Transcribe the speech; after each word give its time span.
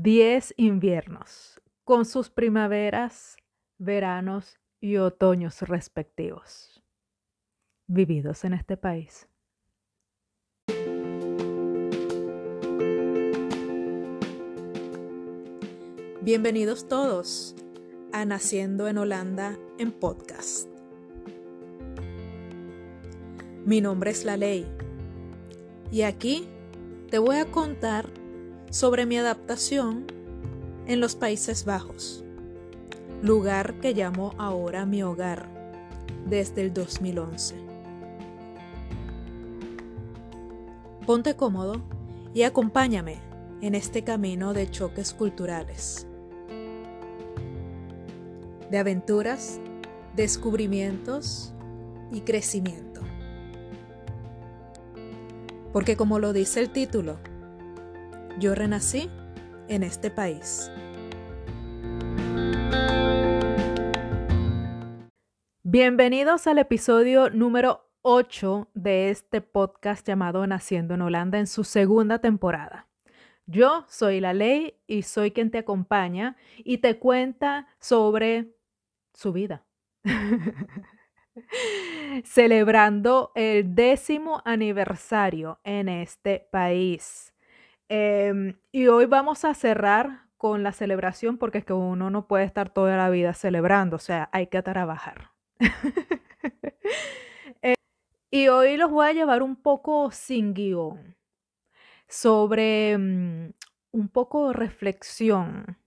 10 0.00 0.54
inviernos, 0.58 1.60
con 1.82 2.04
sus 2.04 2.30
primaveras, 2.30 3.36
veranos 3.78 4.60
y 4.80 4.98
otoños 4.98 5.60
respectivos, 5.62 6.84
vividos 7.88 8.44
en 8.44 8.52
este 8.52 8.76
país. 8.76 9.28
Bienvenidos 16.22 16.86
todos 16.86 17.56
a 18.12 18.24
Naciendo 18.24 18.86
en 18.86 18.98
Holanda 18.98 19.58
en 19.80 19.90
podcast. 19.90 20.68
Mi 23.66 23.80
nombre 23.80 24.12
es 24.12 24.24
La 24.24 24.36
Ley 24.36 24.64
y 25.90 26.02
aquí 26.02 26.48
te 27.10 27.18
voy 27.18 27.34
a 27.34 27.50
contar 27.50 28.17
sobre 28.70 29.06
mi 29.06 29.16
adaptación 29.16 30.06
en 30.86 31.00
los 31.00 31.16
Países 31.16 31.64
Bajos, 31.64 32.24
lugar 33.22 33.80
que 33.80 33.94
llamo 33.94 34.34
ahora 34.38 34.84
mi 34.84 35.02
hogar 35.02 35.48
desde 36.26 36.62
el 36.62 36.74
2011. 36.74 37.56
Ponte 41.06 41.34
cómodo 41.34 41.82
y 42.34 42.42
acompáñame 42.42 43.18
en 43.62 43.74
este 43.74 44.04
camino 44.04 44.52
de 44.52 44.70
choques 44.70 45.14
culturales, 45.14 46.06
de 48.70 48.78
aventuras, 48.78 49.58
descubrimientos 50.14 51.54
y 52.12 52.20
crecimiento. 52.20 53.00
Porque 55.72 55.96
como 55.96 56.18
lo 56.18 56.32
dice 56.34 56.60
el 56.60 56.70
título, 56.70 57.18
yo 58.38 58.54
renací 58.54 59.10
en 59.68 59.82
este 59.82 60.10
país. 60.10 60.70
Bienvenidos 65.64 66.46
al 66.46 66.58
episodio 66.58 67.30
número 67.30 67.90
8 68.02 68.70
de 68.74 69.10
este 69.10 69.40
podcast 69.40 70.06
llamado 70.06 70.46
Naciendo 70.46 70.94
en 70.94 71.02
Holanda 71.02 71.38
en 71.38 71.48
su 71.48 71.64
segunda 71.64 72.20
temporada. 72.20 72.86
Yo 73.46 73.84
soy 73.88 74.20
la 74.20 74.34
ley 74.34 74.74
y 74.86 75.02
soy 75.02 75.32
quien 75.32 75.50
te 75.50 75.58
acompaña 75.58 76.36
y 76.58 76.78
te 76.78 76.98
cuenta 76.98 77.66
sobre 77.80 78.54
su 79.14 79.32
vida. 79.32 79.66
Celebrando 82.24 83.32
el 83.34 83.74
décimo 83.74 84.42
aniversario 84.44 85.58
en 85.64 85.88
este 85.88 86.48
país. 86.52 87.32
Em, 87.88 88.58
y 88.70 88.86
hoy 88.88 89.06
vamos 89.06 89.44
a 89.44 89.54
cerrar 89.54 90.28
con 90.36 90.62
la 90.62 90.72
celebración 90.72 91.38
porque 91.38 91.58
es 91.58 91.64
que 91.64 91.72
uno 91.72 92.10
no 92.10 92.26
puede 92.28 92.44
estar 92.44 92.70
toda 92.70 92.96
la 92.96 93.08
vida 93.08 93.32
celebrando, 93.32 93.96
o 93.96 93.98
sea, 93.98 94.28
hay 94.32 94.48
que 94.48 94.62
trabajar. 94.62 95.30
Eh, 97.62 97.74
y 98.30 98.48
hoy 98.48 98.76
los 98.76 98.90
voy 98.90 99.08
a 99.08 99.12
llevar 99.12 99.42
un 99.42 99.56
poco 99.56 100.10
sin 100.12 100.54
guion 100.54 101.16
sobre 102.08 102.96
mm, 102.96 103.52
un 103.92 104.08
poco 104.08 104.48
de 104.48 104.54
reflexión 104.54 105.78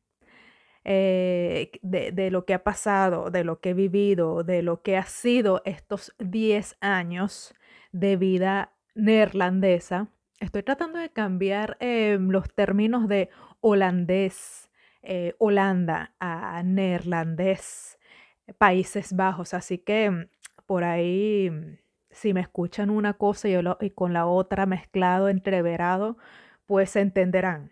eh, 0.83 1.71
de, 1.81 2.11
de, 2.11 2.31
lo 2.31 2.45
que 2.45 2.53
ha 2.53 2.63
pasado, 2.63 3.31
de 3.31 3.43
lo 3.43 3.61
que 3.61 3.69
he 3.69 3.73
vivido, 3.73 4.43
de 4.43 4.61
lo 4.63 4.81
que 4.81 4.97
ha 4.97 5.05
sido 5.05 5.61
estos 5.65 6.13
10 6.19 6.77
años 6.81 7.55
de 7.91 8.17
vida 8.17 8.73
neerlandesa 8.95 10.09
Estoy 10.41 10.63
tratando 10.63 10.97
de 10.97 11.11
cambiar 11.11 11.77
em, 11.79 12.29
los 12.31 12.51
términos 12.55 13.07
de 13.07 13.29
holandés, 13.59 14.71
eh, 15.03 15.35
Holanda 15.37 16.15
a 16.19 16.63
neerlandés, 16.63 17.99
Países 18.57 19.15
Bajos. 19.15 19.53
Así 19.53 19.77
que 19.77 20.09
mm, 20.09 20.29
por 20.65 20.83
ahí, 20.83 21.51
mm, 21.51 21.77
si 22.09 22.33
me 22.33 22.41
escuchan 22.41 22.89
una 22.89 23.13
cosa 23.13 23.49
y, 23.49 23.89
con 23.91 24.13
la 24.13 24.25
otra 24.25 24.65
mezclado, 24.65 25.29
entreverado, 25.29 26.17
pues 26.65 26.95
entenderán. 26.95 27.71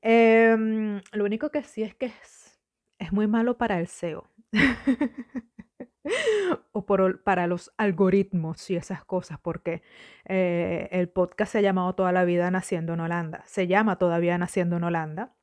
Em, 0.00 1.02
lo 1.12 1.24
único 1.24 1.50
que 1.50 1.62
sí 1.64 1.82
es 1.82 1.94
que 1.94 2.06
es, 2.06 2.60
es 2.98 3.12
muy 3.12 3.26
malo 3.26 3.58
para 3.58 3.78
el 3.78 3.88
SEO. 3.88 4.26
o 6.72 6.84
para 6.84 7.46
los 7.46 7.72
algoritmos 7.76 8.70
y 8.70 8.76
esas 8.76 9.04
cosas, 9.04 9.38
porque 9.40 9.82
eh, 10.26 10.88
el 10.92 11.08
podcast 11.08 11.52
se 11.52 11.58
ha 11.58 11.62
llamado 11.62 11.94
toda 11.94 12.12
la 12.12 12.24
vida 12.24 12.50
Naciendo 12.50 12.94
en 12.94 13.00
Holanda, 13.00 13.42
se 13.46 13.66
llama 13.66 13.96
todavía 13.98 14.38
Naciendo 14.38 14.76
en 14.76 14.84
Holanda. 14.84 15.34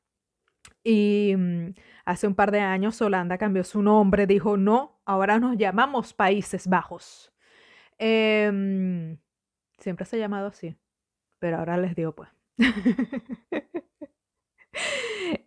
Y 0.84 1.34
mm, 1.36 1.74
hace 2.04 2.26
un 2.26 2.34
par 2.34 2.50
de 2.50 2.60
años 2.60 3.00
Holanda 3.02 3.38
cambió 3.38 3.64
su 3.64 3.82
nombre, 3.82 4.26
dijo, 4.26 4.56
no, 4.56 5.00
ahora 5.04 5.38
nos 5.38 5.56
llamamos 5.56 6.12
Países 6.14 6.68
Bajos. 6.68 7.32
Em, 7.98 9.18
siempre 9.78 10.06
se 10.06 10.16
ha 10.16 10.18
llamado 10.20 10.48
así, 10.48 10.76
pero 11.38 11.58
ahora 11.58 11.76
les 11.76 11.94
digo 11.94 12.14
pues. 12.14 12.30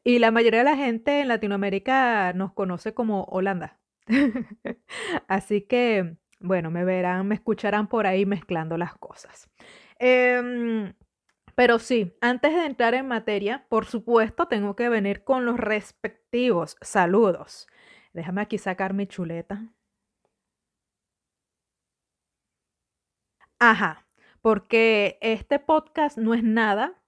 y 0.03 0.19
la 0.19 0.31
mayoría 0.31 0.59
de 0.59 0.65
la 0.65 0.77
gente 0.77 1.21
en 1.21 1.27
Latinoamérica 1.27 2.33
nos 2.33 2.53
conoce 2.53 2.93
como 2.93 3.23
Holanda. 3.25 3.79
Así 5.27 5.61
que, 5.61 6.17
bueno, 6.39 6.71
me 6.71 6.83
verán, 6.85 7.27
me 7.27 7.35
escucharán 7.35 7.87
por 7.87 8.07
ahí 8.07 8.25
mezclando 8.25 8.77
las 8.77 8.95
cosas. 8.95 9.49
Em, 9.99 10.93
pero 11.55 11.79
sí, 11.79 12.15
antes 12.21 12.53
de 12.53 12.65
entrar 12.65 12.93
en 12.95 13.07
materia, 13.07 13.65
por 13.69 13.85
supuesto, 13.85 14.47
tengo 14.47 14.75
que 14.75 14.89
venir 14.89 15.23
con 15.23 15.45
los 15.45 15.57
respectivos 15.59 16.77
saludos. 16.81 17.67
Déjame 18.13 18.41
aquí 18.41 18.57
sacar 18.57 18.93
mi 18.93 19.07
chuleta. 19.07 19.63
Ajá, 23.59 24.07
porque 24.41 25.17
este 25.21 25.59
podcast 25.59 26.17
no 26.17 26.33
es 26.33 26.43
nada 26.43 27.01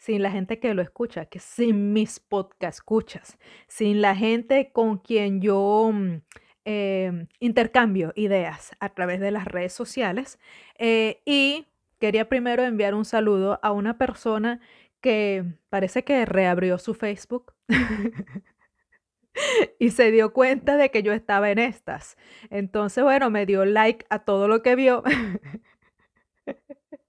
sin 0.00 0.22
la 0.22 0.30
gente 0.30 0.58
que 0.58 0.72
lo 0.72 0.80
escucha, 0.80 1.26
que 1.26 1.38
sin 1.40 1.92
mis 1.92 2.20
podcast 2.20 2.78
escuchas, 2.78 3.38
sin 3.68 4.00
la 4.00 4.16
gente 4.16 4.72
con 4.72 4.96
quien 4.96 5.42
yo 5.42 5.90
mm, 5.92 6.22
em, 6.64 7.26
intercambio 7.38 8.12
ideas 8.16 8.72
a 8.80 8.88
través 8.88 9.20
de 9.20 9.30
las 9.30 9.44
redes 9.44 9.74
sociales. 9.74 10.38
Eh, 10.78 11.20
y 11.26 11.66
quería 11.98 12.30
primero 12.30 12.62
enviar 12.64 12.94
un 12.94 13.04
saludo 13.04 13.60
a 13.62 13.72
una 13.72 13.98
persona 13.98 14.60
que 15.02 15.44
parece 15.68 16.02
que 16.02 16.24
reabrió 16.24 16.78
su 16.78 16.94
Facebook. 16.94 17.52
y 19.78 19.90
se 19.90 20.10
dio 20.10 20.32
cuenta 20.32 20.78
de 20.78 20.90
que 20.90 21.02
yo 21.02 21.12
estaba 21.12 21.50
en 21.50 21.58
estas. 21.58 22.16
Entonces, 22.48 23.04
bueno, 23.04 23.28
me 23.28 23.44
dio 23.44 23.66
like 23.66 24.06
a 24.08 24.20
todo 24.20 24.48
lo 24.48 24.62
que 24.62 24.76
vio. 24.76 25.02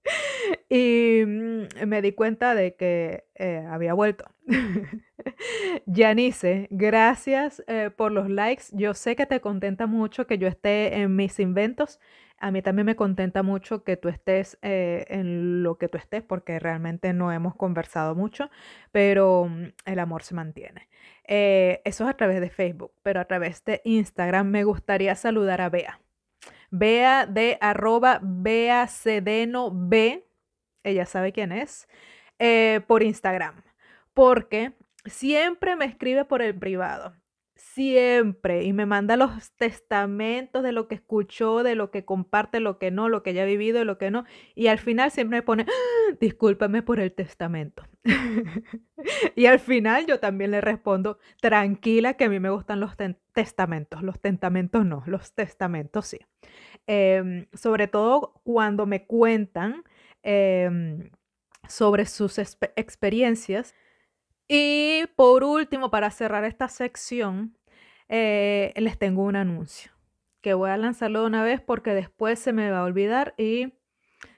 y 0.68 1.22
mm, 1.24 1.86
me 1.86 2.02
di 2.02 2.12
cuenta 2.12 2.54
de 2.54 2.74
que 2.74 3.24
eh, 3.34 3.64
había 3.68 3.94
vuelto. 3.94 4.24
Janice, 5.86 6.68
gracias 6.70 7.62
eh, 7.66 7.90
por 7.94 8.12
los 8.12 8.28
likes. 8.28 8.64
Yo 8.72 8.94
sé 8.94 9.16
que 9.16 9.26
te 9.26 9.40
contenta 9.40 9.86
mucho 9.86 10.26
que 10.26 10.38
yo 10.38 10.48
esté 10.48 11.00
en 11.00 11.14
mis 11.16 11.38
inventos. 11.38 12.00
A 12.38 12.50
mí 12.50 12.60
también 12.60 12.86
me 12.86 12.96
contenta 12.96 13.44
mucho 13.44 13.84
que 13.84 13.96
tú 13.96 14.08
estés 14.08 14.58
eh, 14.62 15.04
en 15.08 15.62
lo 15.62 15.78
que 15.78 15.88
tú 15.88 15.96
estés, 15.96 16.22
porque 16.22 16.58
realmente 16.58 17.12
no 17.12 17.30
hemos 17.30 17.54
conversado 17.54 18.16
mucho, 18.16 18.50
pero 18.90 19.46
mm, 19.48 19.72
el 19.86 19.98
amor 20.00 20.24
se 20.24 20.34
mantiene. 20.34 20.88
eso 21.24 22.04
es 22.04 22.10
a 22.10 22.16
través 22.16 22.40
de 22.40 22.50
Facebook, 22.50 22.92
pero 23.02 23.20
a 23.20 23.26
través 23.26 23.64
de 23.64 23.80
Instagram 23.84 24.48
me 24.48 24.64
gustaría 24.64 25.14
saludar 25.14 25.60
a 25.60 25.68
Bea. 25.70 26.00
Bea 26.72 27.26
de 27.26 27.58
arroba 27.60 28.18
Bea 28.22 28.88
Sedeno 28.88 29.70
B, 29.72 30.26
ella 30.82 31.04
sabe 31.04 31.32
quién 31.32 31.52
es, 31.52 31.86
eh, 32.38 32.80
por 32.86 33.02
Instagram, 33.02 33.62
porque 34.14 34.72
siempre 35.04 35.76
me 35.76 35.84
escribe 35.84 36.24
por 36.24 36.40
el 36.40 36.58
privado 36.58 37.14
siempre 37.54 38.64
y 38.64 38.72
me 38.72 38.86
manda 38.86 39.16
los 39.16 39.52
testamentos 39.52 40.62
de 40.62 40.72
lo 40.72 40.88
que 40.88 40.94
escuchó, 40.96 41.62
de 41.62 41.74
lo 41.74 41.90
que 41.90 42.04
comparte, 42.04 42.60
lo 42.60 42.78
que 42.78 42.90
no, 42.90 43.08
lo 43.08 43.22
que 43.22 43.34
ya 43.34 43.42
ha 43.42 43.46
vivido 43.46 43.80
y 43.80 43.84
lo 43.84 43.98
que 43.98 44.10
no. 44.10 44.24
Y 44.54 44.68
al 44.68 44.78
final 44.78 45.10
siempre 45.10 45.38
me 45.38 45.42
pone, 45.42 45.66
¡Ah! 45.68 46.16
discúlpame 46.20 46.82
por 46.82 47.00
el 47.00 47.12
testamento. 47.12 47.84
y 49.36 49.46
al 49.46 49.60
final 49.60 50.06
yo 50.06 50.18
también 50.20 50.50
le 50.50 50.60
respondo, 50.60 51.18
tranquila 51.40 52.14
que 52.14 52.24
a 52.24 52.28
mí 52.28 52.40
me 52.40 52.50
gustan 52.50 52.80
los 52.80 52.96
testamentos, 53.32 54.02
los 54.02 54.20
testamentos 54.20 54.84
no, 54.84 55.02
los 55.06 55.32
testamentos 55.34 56.06
sí. 56.06 56.18
Em, 56.86 57.46
sobre 57.52 57.86
todo 57.86 58.40
cuando 58.44 58.86
me 58.86 59.06
cuentan 59.06 59.84
em, 60.22 61.10
sobre 61.68 62.06
sus 62.06 62.38
experiencias 62.38 63.74
y 64.54 65.06
por 65.16 65.44
último, 65.44 65.90
para 65.90 66.10
cerrar 66.10 66.44
esta 66.44 66.68
sección, 66.68 67.56
eh, 68.08 68.74
les 68.76 68.98
tengo 68.98 69.22
un 69.22 69.36
anuncio 69.36 69.92
que 70.42 70.52
voy 70.52 70.68
a 70.70 70.76
lanzarlo 70.76 71.22
de 71.22 71.26
una 71.26 71.42
vez 71.42 71.62
porque 71.62 71.94
después 71.94 72.38
se 72.38 72.52
me 72.52 72.70
va 72.70 72.80
a 72.80 72.84
olvidar 72.84 73.34
y 73.38 73.72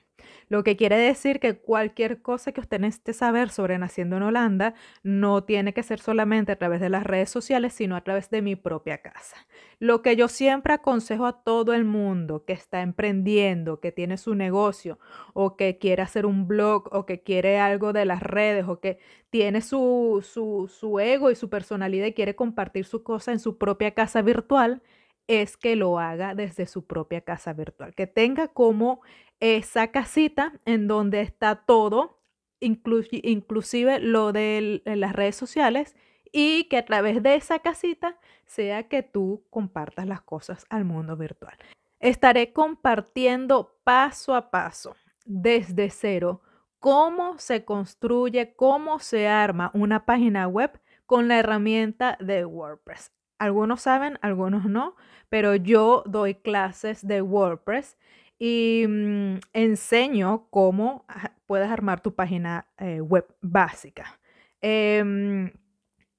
Lo 0.49 0.63
que 0.63 0.77
quiere 0.77 0.97
decir 0.97 1.41
que 1.41 1.59
cualquier 1.59 2.23
cosa 2.23 2.53
que 2.53 2.61
usted 2.61 2.79
necesite 2.79 3.13
saber 3.13 3.51
sobre 3.51 3.79
Naciendo 3.79 4.17
en 4.17 4.23
Holanda 4.23 4.75
no 5.03 5.43
tiene 5.43 5.75
que 5.75 5.83
ser 5.83 5.99
solamente 5.99 6.53
a 6.53 6.57
través 6.57 6.81
de 6.81 6.89
las 6.89 7.05
redes 7.05 7.31
sociales, 7.31 7.73
sino 7.73 7.97
a 7.97 8.03
través 8.03 8.31
de 8.31 8.43
mi 8.43 8.55
propia 8.55 8.99
casa. 8.99 9.37
Lo 9.81 10.03
que 10.03 10.15
yo 10.15 10.29
siempre 10.29 10.73
aconsejo 10.75 11.27
a 11.27 11.43
todo 11.43 11.75
el 11.75 11.85
mundo 11.85 12.45
que 12.45 12.53
está 12.53 12.83
emprendiendo, 12.83 13.81
que 13.81 13.91
tiene 13.91 14.17
su 14.19 14.35
negocio 14.35 14.99
o 15.35 15.57
que 15.57 15.79
quiere 15.79 16.03
hacer 16.03 16.27
un 16.27 16.47
blog 16.47 16.89
o 16.93 17.07
que 17.07 17.23
quiere 17.23 17.59
algo 17.59 17.93
de 17.93 18.05
las 18.05 18.23
redes 18.23 18.67
o 18.69 18.79
que 18.79 18.99
tiene 19.31 19.61
su, 19.61 20.25
su, 20.27 20.71
su 20.73 21.01
ego 21.01 21.31
y 21.31 21.35
su 21.35 21.51
personalidad 21.51 22.07
y 22.07 22.15
quiere 22.15 22.37
compartir 22.37 22.85
su 22.85 23.03
cosa 23.03 23.33
en 23.33 23.41
su 23.41 23.59
propia 23.59 23.93
casa 23.93 24.23
virtual, 24.23 24.81
es 25.29 25.57
que 25.57 25.77
lo 25.77 25.99
haga 25.99 26.35
desde 26.35 26.67
su 26.67 26.87
propia 26.87 27.21
casa 27.21 27.53
virtual, 27.53 27.95
que 27.95 28.07
tenga 28.07 28.49
como 28.49 29.01
esa 29.41 29.89
casita 29.89 30.53
en 30.65 30.89
donde 30.89 31.21
está 31.21 31.65
todo, 31.67 32.21
inclusive 32.61 34.01
lo 34.01 34.33
de 34.33 34.83
las 34.85 35.13
redes 35.13 35.37
sociales, 35.37 35.97
y 36.33 36.65
que 36.65 36.79
a 36.79 36.85
través 36.85 37.23
de 37.23 37.35
esa 37.35 37.59
casita 37.61 38.19
sea 38.45 38.89
que 38.89 39.03
tú 39.03 39.45
compartas 39.51 40.07
las 40.07 40.23
cosas 40.23 40.67
al 40.69 40.85
mundo 40.85 41.17
virtual. 41.17 41.57
Estaré 41.99 42.53
compartiendo 42.53 43.79
paso 43.85 44.35
a 44.35 44.51
paso, 44.51 44.97
desde 45.25 45.91
cero, 45.91 46.43
cómo 46.79 47.39
se 47.39 47.65
construye, 47.65 48.55
cómo 48.55 48.99
se 48.99 49.29
arma 49.29 49.71
una 49.75 50.05
página 50.05 50.47
web 50.47 50.79
con 51.07 51.27
la 51.29 51.39
herramienta 51.39 52.17
de 52.21 52.45
WordPress. 52.45 53.13
Algunos 53.39 53.83
saben, 53.83 54.19
algunos 54.23 54.65
no, 54.65 54.97
pero 55.29 55.55
yo 55.55 56.03
doy 56.07 56.35
clases 56.35 57.07
de 57.07 57.23
WordPress 57.23 57.97
y 58.39 58.85
mm, 58.89 59.41
enseño 59.53 60.47
cómo 60.51 61.05
puedes 61.47 61.71
armar 61.71 62.01
tu 62.01 62.15
página 62.15 62.67
eh, 62.79 63.01
web 63.01 63.27
básica. 63.41 64.19
Em, 64.61 65.53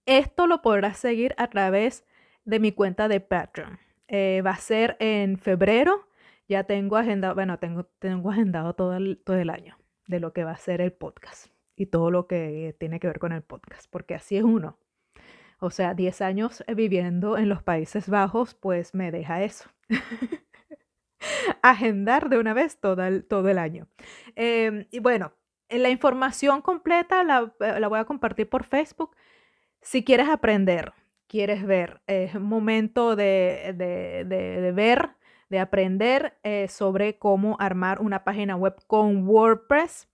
esto 0.06 0.48
lo 0.48 0.62
podrás 0.62 0.98
seguir 0.98 1.34
a 1.38 1.50
través 1.50 2.06
de 2.46 2.60
mi 2.60 2.72
cuenta 2.72 3.08
de 3.08 3.20
Patreon. 3.20 3.80
Eh, 4.08 4.42
va 4.46 4.52
a 4.52 4.58
ser 4.58 4.96
en 5.00 5.38
febrero. 5.38 6.08
Ya 6.48 6.64
tengo 6.64 6.96
agendado, 6.96 7.36
bueno, 7.36 7.60
tengo, 7.60 7.86
tengo 8.00 8.32
agendado 8.32 8.74
todo 8.74 8.96
el, 8.96 9.22
todo 9.24 9.38
el 9.38 9.50
año 9.50 9.78
de 10.08 10.20
lo 10.20 10.32
que 10.34 10.46
va 10.46 10.52
a 10.52 10.58
ser 10.58 10.80
el 10.82 10.94
podcast 10.94 11.52
y 11.76 11.88
todo 11.88 12.10
lo 12.10 12.28
que 12.28 12.76
tiene 12.80 13.00
que 13.00 13.08
ver 13.08 13.20
con 13.20 13.34
el 13.34 13.44
podcast, 13.44 13.90
porque 13.92 14.16
así 14.16 14.38
es 14.38 14.44
uno. 14.44 14.78
O 15.60 15.72
sea, 15.72 15.94
10 15.94 16.22
años 16.22 16.64
viviendo 16.76 17.38
en 17.38 17.50
los 17.50 17.64
Países 17.64 18.10
Bajos, 18.10 18.54
pues 18.54 18.94
me 18.94 19.12
deja 19.12 19.44
eso. 19.44 19.70
agendar 21.62 22.30
de 22.30 22.38
una 22.38 22.54
vez 22.54 22.80
todo 22.80 23.04
el, 23.04 23.26
todo 23.26 23.50
el 23.50 23.58
año. 23.58 23.88
Em, 24.36 24.86
y 24.92 25.00
bueno, 25.00 25.34
la 25.70 25.90
información 25.90 26.62
completa 26.62 27.22
eh, 27.22 27.80
la, 27.80 27.88
voy 27.88 28.00
a 28.00 28.06
compartir 28.06 28.50
por 28.50 28.64
Facebook. 28.64 29.16
Si 29.82 30.04
quieres 30.04 30.30
aprender, 30.30 30.94
quieres 31.28 31.66
ver, 31.66 32.02
es 32.08 32.36
momento 32.36 33.16
de, 33.16 33.74
ver, 34.76 35.10
de 35.50 35.60
aprender 35.60 36.38
eh, 36.44 36.68
sobre 36.68 37.18
cómo 37.18 37.58
armar 37.60 38.02
una 38.02 38.24
página 38.24 38.56
web 38.56 38.76
con 38.88 39.28
WordPress. 39.28 40.08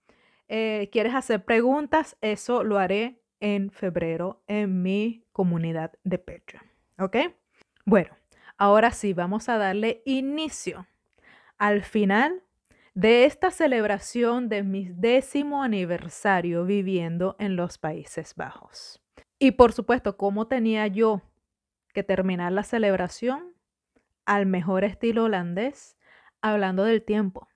Eh, 0.48 0.90
quieres 0.92 1.14
hacer 1.14 1.44
preguntas, 1.44 2.16
eso 2.20 2.64
lo 2.64 2.78
haré 2.78 3.22
en 3.40 3.70
febrero 3.70 4.42
en 4.46 4.82
mi 4.82 5.23
comunidad 5.34 5.92
de 6.04 6.18
Patreon. 6.18 6.64
¿Ok? 6.98 7.16
Bueno, 7.84 8.16
ahora 8.56 8.92
sí, 8.92 9.12
vamos 9.12 9.50
a 9.50 9.58
darle 9.58 10.00
inicio 10.06 10.86
al 11.58 11.82
final 11.82 12.42
de 12.94 13.24
esta 13.24 13.50
celebración 13.50 14.48
de 14.48 14.62
mi 14.62 14.88
décimo 14.88 15.62
aniversario 15.62 16.64
viviendo 16.64 17.34
en 17.40 17.56
los 17.56 17.76
Países 17.76 18.34
Bajos. 18.36 19.02
Y 19.38 19.50
por 19.50 19.72
supuesto, 19.72 20.16
¿cómo 20.16 20.46
tenía 20.46 20.86
yo 20.86 21.20
que 21.92 22.04
terminar 22.04 22.52
la 22.52 22.62
celebración? 22.62 23.54
Al 24.26 24.46
mejor 24.46 24.84
estilo 24.84 25.24
holandés, 25.24 25.98
hablando 26.40 26.84
del 26.84 27.02
tiempo. 27.02 27.48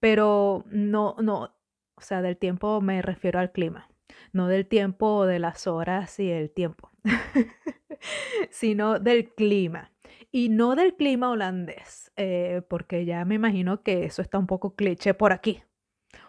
Pero 0.00 0.64
no, 0.66 1.14
no, 1.20 1.54
o 1.94 2.00
sea, 2.00 2.20
del 2.20 2.36
tiempo 2.36 2.80
me 2.80 3.00
refiero 3.00 3.38
al 3.38 3.52
clima, 3.52 3.89
no 4.32 4.48
del 4.48 4.66
tiempo 4.66 5.26
de 5.26 5.38
las 5.38 5.66
horas 5.66 6.18
y 6.20 6.30
el 6.30 6.50
tiempo, 6.50 6.90
sino 8.50 8.98
del 8.98 9.32
clima. 9.34 9.92
Y 10.32 10.48
no 10.48 10.76
del 10.76 10.94
clima 10.94 11.30
holandés, 11.30 12.12
eh, 12.16 12.62
porque 12.68 13.04
ya 13.04 13.24
me 13.24 13.34
imagino 13.34 13.82
que 13.82 14.04
eso 14.04 14.22
está 14.22 14.38
un 14.38 14.46
poco 14.46 14.76
cliché 14.76 15.12
por 15.14 15.32
aquí, 15.32 15.62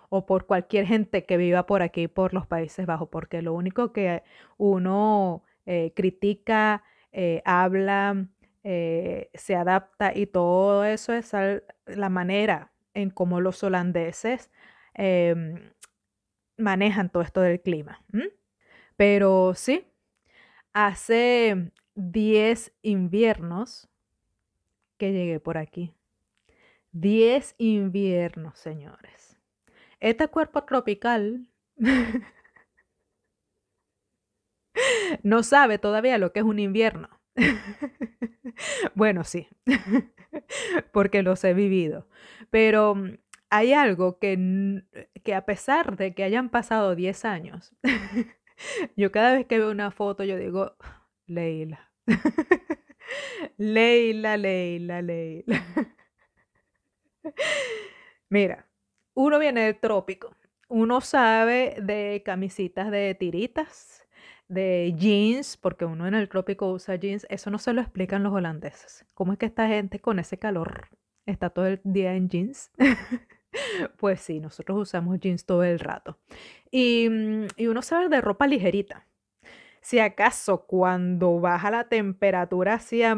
o 0.09 0.25
por 0.25 0.47
cualquier 0.47 0.85
gente 0.87 1.25
que 1.25 1.37
viva 1.37 1.65
por 1.65 1.81
aquí, 1.83 2.07
por 2.07 2.33
los 2.33 2.47
Países 2.47 2.85
Bajos, 2.85 3.09
porque 3.09 3.41
lo 3.41 3.53
único 3.53 3.93
que 3.93 4.23
uno 4.57 5.43
eh, 5.65 5.93
critica, 5.95 6.83
eh, 7.11 7.41
habla, 7.45 8.27
se 8.63 9.55
adapta 9.55 10.15
y 10.15 10.27
todo 10.27 10.85
eso 10.85 11.13
es 11.13 11.33
la 11.87 12.09
manera 12.09 12.71
en 12.93 13.09
cómo 13.09 13.41
los 13.41 13.63
holandeses 13.63 14.51
em, 14.93 15.71
manejan 16.61 17.09
todo 17.09 17.23
esto 17.23 17.41
del 17.41 17.61
clima. 17.61 18.03
Pero 18.95 19.53
sí, 19.55 19.85
hace 20.73 21.71
10 21.95 22.73
inviernos 22.81 23.89
que 24.97 25.11
llegué 25.11 25.39
por 25.39 25.57
aquí. 25.57 25.93
10 26.91 27.55
inviernos, 27.57 28.59
señores. 28.59 29.37
Este 29.99 30.27
cuerpo 30.27 30.63
tropical 30.63 31.47
no 35.23 35.43
sabe 35.43 35.77
todavía 35.77 36.17
lo 36.17 36.33
que 36.33 36.39
es 36.39 36.45
un 36.45 36.59
invierno. 36.59 37.09
bueno, 38.95 39.23
sí, 39.23 39.47
porque 40.91 41.23
los 41.23 41.43
he 41.43 41.53
vivido. 41.53 42.07
Pero 42.49 42.95
mm, 42.95 43.17
hay 43.49 43.73
algo 43.73 44.19
que, 44.19 44.37
que 45.23 45.35
a 45.35 45.45
pesar 45.45 45.97
de 45.97 46.13
que 46.13 46.23
hayan 46.23 46.49
pasado 46.49 46.95
10 46.95 47.25
años, 47.25 47.75
yo 48.95 49.11
cada 49.11 49.33
vez 49.33 49.45
que 49.45 49.57
veo 49.57 49.71
una 49.71 49.91
foto, 49.91 50.23
yo 50.23 50.37
digo, 50.37 50.75
Leila. 51.27 51.91
Leila, 53.57 54.37
Leila, 54.37 55.01
Leila. 55.01 55.63
Mira, 58.29 58.67
uno 59.13 59.39
viene 59.39 59.65
del 59.65 59.79
trópico. 59.79 60.35
Uno 60.67 61.01
sabe 61.01 61.75
de 61.81 62.21
camisitas 62.23 62.91
de 62.91 63.13
tiritas, 63.15 64.07
de 64.47 64.93
jeans, 64.97 65.57
porque 65.57 65.85
uno 65.85 66.07
en 66.07 66.15
el 66.15 66.29
trópico 66.29 66.71
usa 66.71 66.95
jeans. 66.95 67.27
Eso 67.29 67.49
no 67.49 67.57
se 67.57 67.73
lo 67.73 67.81
explican 67.81 68.23
los 68.23 68.33
holandeses. 68.33 69.05
¿Cómo 69.13 69.33
es 69.33 69.39
que 69.39 69.45
esta 69.47 69.67
gente 69.67 69.99
con 69.99 70.19
ese 70.19 70.37
calor 70.39 70.87
está 71.25 71.49
todo 71.49 71.67
el 71.67 71.81
día 71.83 72.15
en 72.15 72.29
jeans? 72.29 72.71
pues 73.97 74.21
sí, 74.21 74.39
nosotros 74.39 74.77
usamos 74.77 75.19
jeans 75.19 75.45
todo 75.45 75.63
el 75.63 75.79
rato. 75.79 76.17
Y, 76.69 77.09
mm, 77.09 77.47
y 77.57 77.67
uno 77.67 77.81
sabe 77.81 78.09
de 78.09 78.21
ropa 78.21 78.47
ligerita. 78.47 79.05
Si 79.81 79.99
acaso 79.99 80.65
cuando 80.67 81.39
baja 81.39 81.71
la 81.71 81.89
temperatura 81.89 82.75
hacia 82.75 83.15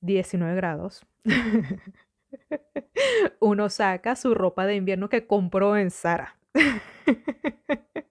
19 0.00 0.56
grados, 0.56 1.06
uno 3.40 3.70
saca 3.70 4.14
su 4.14 4.34
ropa 4.34 4.66
de 4.66 4.76
invierno 4.76 5.08
que 5.08 5.26
compró 5.26 5.76
en 5.76 5.90
Sara. 5.90 6.36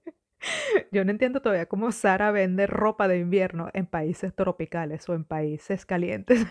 Yo 0.92 1.06
no 1.06 1.12
entiendo 1.12 1.42
todavía 1.42 1.68
cómo 1.68 1.92
Sara 1.92 2.32
vende 2.32 2.68
ropa 2.68 3.08
de 3.08 3.20
invierno 3.20 3.70
en 3.74 3.86
países 3.86 4.34
tropicales 4.34 5.08
o 5.10 5.14
en 5.14 5.26
países 5.26 5.86
calientes. 5.86 6.46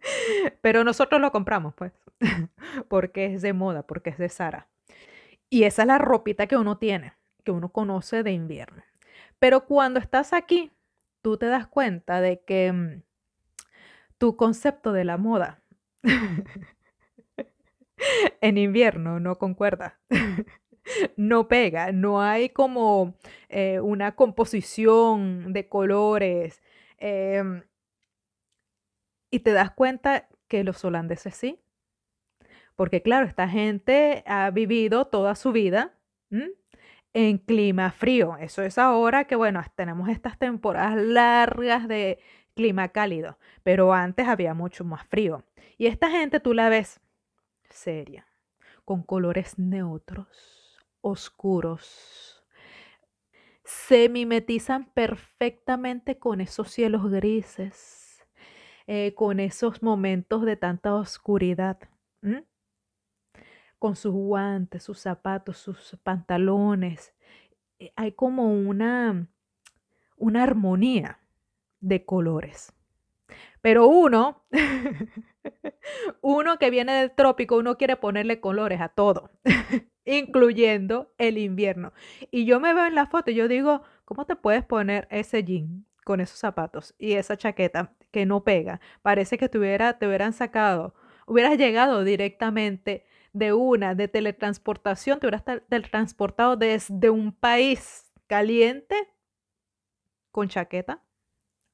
Pero 0.60 0.84
nosotros 0.84 1.20
lo 1.20 1.32
compramos, 1.32 1.74
pues, 1.74 1.92
porque 2.88 3.26
es 3.26 3.42
de 3.42 3.52
moda, 3.52 3.86
porque 3.86 4.10
es 4.10 4.18
de 4.18 4.28
Sara. 4.28 4.68
Y 5.48 5.64
esa 5.64 5.82
es 5.82 5.88
la 5.88 5.98
ropita 5.98 6.46
que 6.46 6.56
uno 6.56 6.78
tiene, 6.78 7.14
que 7.44 7.50
uno 7.50 7.70
conoce 7.70 8.22
de 8.22 8.32
invierno. 8.32 8.82
Pero 9.38 9.66
cuando 9.66 9.98
estás 9.98 10.32
aquí, 10.32 10.70
tú 11.22 11.36
te 11.36 11.46
das 11.46 11.66
cuenta 11.66 12.20
de 12.20 12.40
que 12.40 12.72
mm, 12.72 13.02
tu 14.18 14.36
concepto 14.36 14.92
de 14.92 15.04
la 15.04 15.16
moda 15.16 15.62
en 18.40 18.58
invierno 18.58 19.20
no 19.20 19.38
concuerda. 19.38 19.98
no 21.16 21.48
pega, 21.48 21.92
no 21.92 22.20
hay 22.20 22.50
como 22.50 23.14
eh, 23.48 23.80
una 23.80 24.14
composición 24.14 25.52
de 25.52 25.68
colores. 25.68 26.62
Em, 26.98 27.62
y 29.30 29.40
te 29.40 29.52
das 29.52 29.70
cuenta 29.70 30.28
que 30.48 30.64
los 30.64 30.84
holandeses 30.84 31.34
sí. 31.34 31.60
Porque 32.74 33.02
claro, 33.02 33.26
esta 33.26 33.48
gente 33.48 34.24
ha 34.26 34.50
vivido 34.50 35.06
toda 35.06 35.34
su 35.34 35.52
vida 35.52 35.94
en 37.12 37.38
clima 37.38 37.90
frío. 37.90 38.36
Eso 38.38 38.62
es 38.62 38.78
ahora 38.78 39.26
que, 39.26 39.36
bueno, 39.36 39.62
tenemos 39.74 40.08
estas 40.08 40.38
temporadas 40.38 40.96
largas 40.96 41.88
de 41.88 42.18
clima 42.54 42.88
cálido, 42.88 43.38
pero 43.62 43.92
antes 43.92 44.28
había 44.28 44.54
mucho 44.54 44.84
más 44.84 45.06
frío. 45.06 45.44
Y 45.78 45.86
esta 45.86 46.10
gente 46.10 46.40
tú 46.40 46.54
la 46.54 46.68
ves 46.68 47.00
seria, 47.68 48.26
con 48.84 49.02
colores 49.02 49.58
neutros, 49.58 50.78
oscuros. 51.00 52.44
Se 53.64 54.08
mimetizan 54.08 54.86
perfectamente 54.86 56.18
con 56.18 56.40
esos 56.40 56.70
cielos 56.70 57.10
grises, 57.10 57.99
eh, 58.92 59.14
con 59.14 59.38
esos 59.38 59.84
momentos 59.84 60.44
de 60.44 60.56
tanta 60.56 60.92
oscuridad 60.96 61.78
con 63.78 63.94
sus 63.94 64.12
guantes, 64.12 64.82
sus 64.82 64.98
zapatos, 64.98 65.58
sus 65.58 65.96
pantalones. 66.02 67.14
Eh, 67.78 67.92
hay 67.94 68.10
como 68.10 68.52
una, 68.52 69.28
una 70.16 70.42
armonía 70.42 71.20
de 71.78 72.04
colores. 72.04 72.72
Pero 73.60 73.86
uno, 73.86 74.42
uno 76.20 76.58
que 76.58 76.70
viene 76.70 76.92
del 76.94 77.14
trópico, 77.14 77.58
uno 77.58 77.76
quiere 77.76 77.94
ponerle 77.94 78.40
colores 78.40 78.80
a 78.80 78.88
todo, 78.88 79.30
incluyendo 80.04 81.14
el 81.16 81.38
invierno. 81.38 81.92
Y 82.32 82.44
yo 82.44 82.58
me 82.58 82.74
veo 82.74 82.86
en 82.86 82.96
la 82.96 83.06
foto 83.06 83.30
y 83.30 83.36
yo 83.36 83.46
digo, 83.46 83.82
¿cómo 84.04 84.26
te 84.26 84.34
puedes 84.34 84.64
poner 84.64 85.06
ese 85.12 85.44
jean 85.44 85.86
con 86.04 86.20
esos 86.20 86.40
zapatos 86.40 86.96
y 86.98 87.12
esa 87.12 87.36
chaqueta 87.36 87.94
que 88.10 88.26
no 88.26 88.44
pega? 88.44 88.80
Parece 89.02 89.38
que 89.38 89.48
te, 89.48 89.58
te 89.58 90.06
hubieran 90.06 90.32
sacado, 90.32 90.94
hubieras 91.26 91.56
llegado 91.56 92.04
directamente 92.04 93.06
de 93.32 93.52
una, 93.52 93.94
de 93.94 94.08
teletransportación, 94.08 95.20
te 95.20 95.26
hubieras 95.26 95.44
teletransportado 95.44 96.56
desde 96.56 97.10
un 97.10 97.32
país 97.32 98.12
caliente 98.26 98.96
con 100.30 100.48
chaqueta 100.48 101.02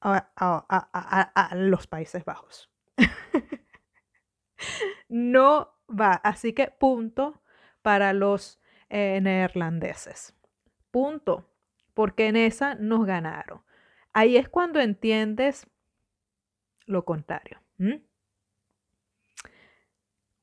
a, 0.01 1.51
los 1.55 1.87
Países 1.87 2.23
Bajos. 2.23 2.69
no 5.09 5.73
va. 5.87 6.13
Así 6.13 6.53
que 6.53 6.67
punto 6.67 7.41
para 7.81 8.13
los 8.13 8.59
eh, 8.89 9.19
neerlandeses. 9.21 10.35
Punto. 10.91 11.49
Porque 11.93 12.27
en 12.27 12.35
esa 12.35 12.75
nos 12.75 13.05
ganaron. 13.05 13.63
Ahí 14.13 14.37
es 14.37 14.49
cuando 14.49 14.79
entiendes 14.79 15.67
lo 16.87 17.05
contrario 17.05 17.59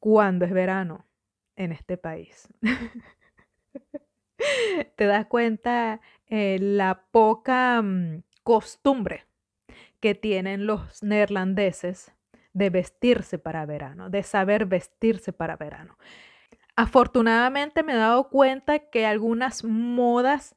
cuando 0.05 0.45
es 0.45 0.53
verano 0.53 1.07
en 1.57 1.73
este 1.73 1.97
país. 1.97 2.47
Te 4.97 5.07
das 5.07 5.25
cuenta 5.25 6.03
eh, 6.27 6.59
la 6.61 7.07
poca 7.11 7.81
mm, 7.81 8.23
costumbre 8.43 9.25
que 10.01 10.15
tienen 10.15 10.67
los 10.67 11.03
neerlandeses 11.03 12.13
de 12.53 12.69
vestirse 12.69 13.39
para 13.39 13.65
verano, 13.65 14.11
de 14.11 14.23
saber 14.25 14.67
vestirse 14.67 15.33
para 15.33 15.57
verano. 15.57 15.97
Afortunadamente 16.77 17.83
me 17.83 17.95
he 17.95 17.97
dado 17.97 18.29
cuenta 18.29 18.91
que 18.91 19.07
algunas 19.07 19.65
modas 19.65 20.55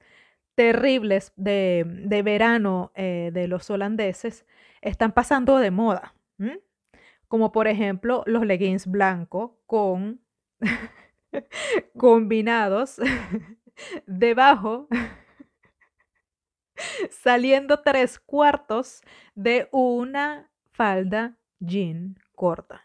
terribles 0.56 1.32
de, 1.38 1.86
verano 2.22 2.92
eh, 2.96 3.32
de 3.34 3.48
los 3.48 3.70
holandeses 3.70 4.46
están 4.82 5.12
pasando 5.12 5.58
de 5.58 5.72
moda 5.72 6.14
como 7.28 7.52
por 7.52 7.68
ejemplo 7.68 8.24
los 8.26 8.46
leggings 8.46 8.88
blancos 8.88 9.52
con 9.66 10.22
combinados 11.98 13.00
debajo 14.06 14.88
saliendo 17.10 17.82
tres 17.82 18.20
cuartos 18.20 19.02
de 19.36 19.68
una 19.72 20.50
falda 20.72 21.38
jean 21.60 22.16
corta. 22.36 22.84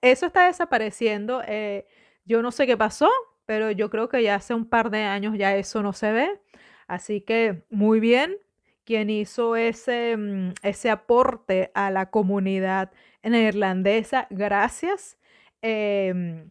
Eso 0.00 0.26
está 0.26 0.46
desapareciendo. 0.46 1.42
Eh, 1.46 1.86
yo 2.24 2.42
no 2.42 2.50
sé 2.50 2.66
qué 2.66 2.76
pasó, 2.76 3.10
pero 3.44 3.70
yo 3.70 3.90
creo 3.90 4.08
que 4.08 4.22
ya 4.22 4.36
hace 4.36 4.54
un 4.54 4.68
par 4.68 4.90
de 4.90 5.02
años 5.02 5.36
ya 5.36 5.54
eso 5.54 5.82
no 5.82 5.92
se 5.92 6.12
ve. 6.12 6.40
Así 6.88 7.20
que 7.20 7.64
muy 7.70 8.00
bien, 8.00 8.36
quien 8.84 9.10
hizo 9.10 9.56
ese, 9.56 10.16
mm, 10.16 10.54
ese 10.62 10.90
aporte 10.90 11.70
a 11.74 11.90
la 11.90 12.10
comunidad 12.10 12.92
neerlandesa. 13.22 14.26
Gracias. 14.30 15.18
Em, 15.62 16.50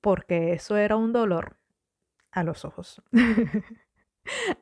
porque 0.00 0.52
eso 0.52 0.76
era 0.76 0.96
un 0.96 1.12
dolor 1.12 1.56
a 2.30 2.42
los 2.44 2.64
ojos. 2.64 3.02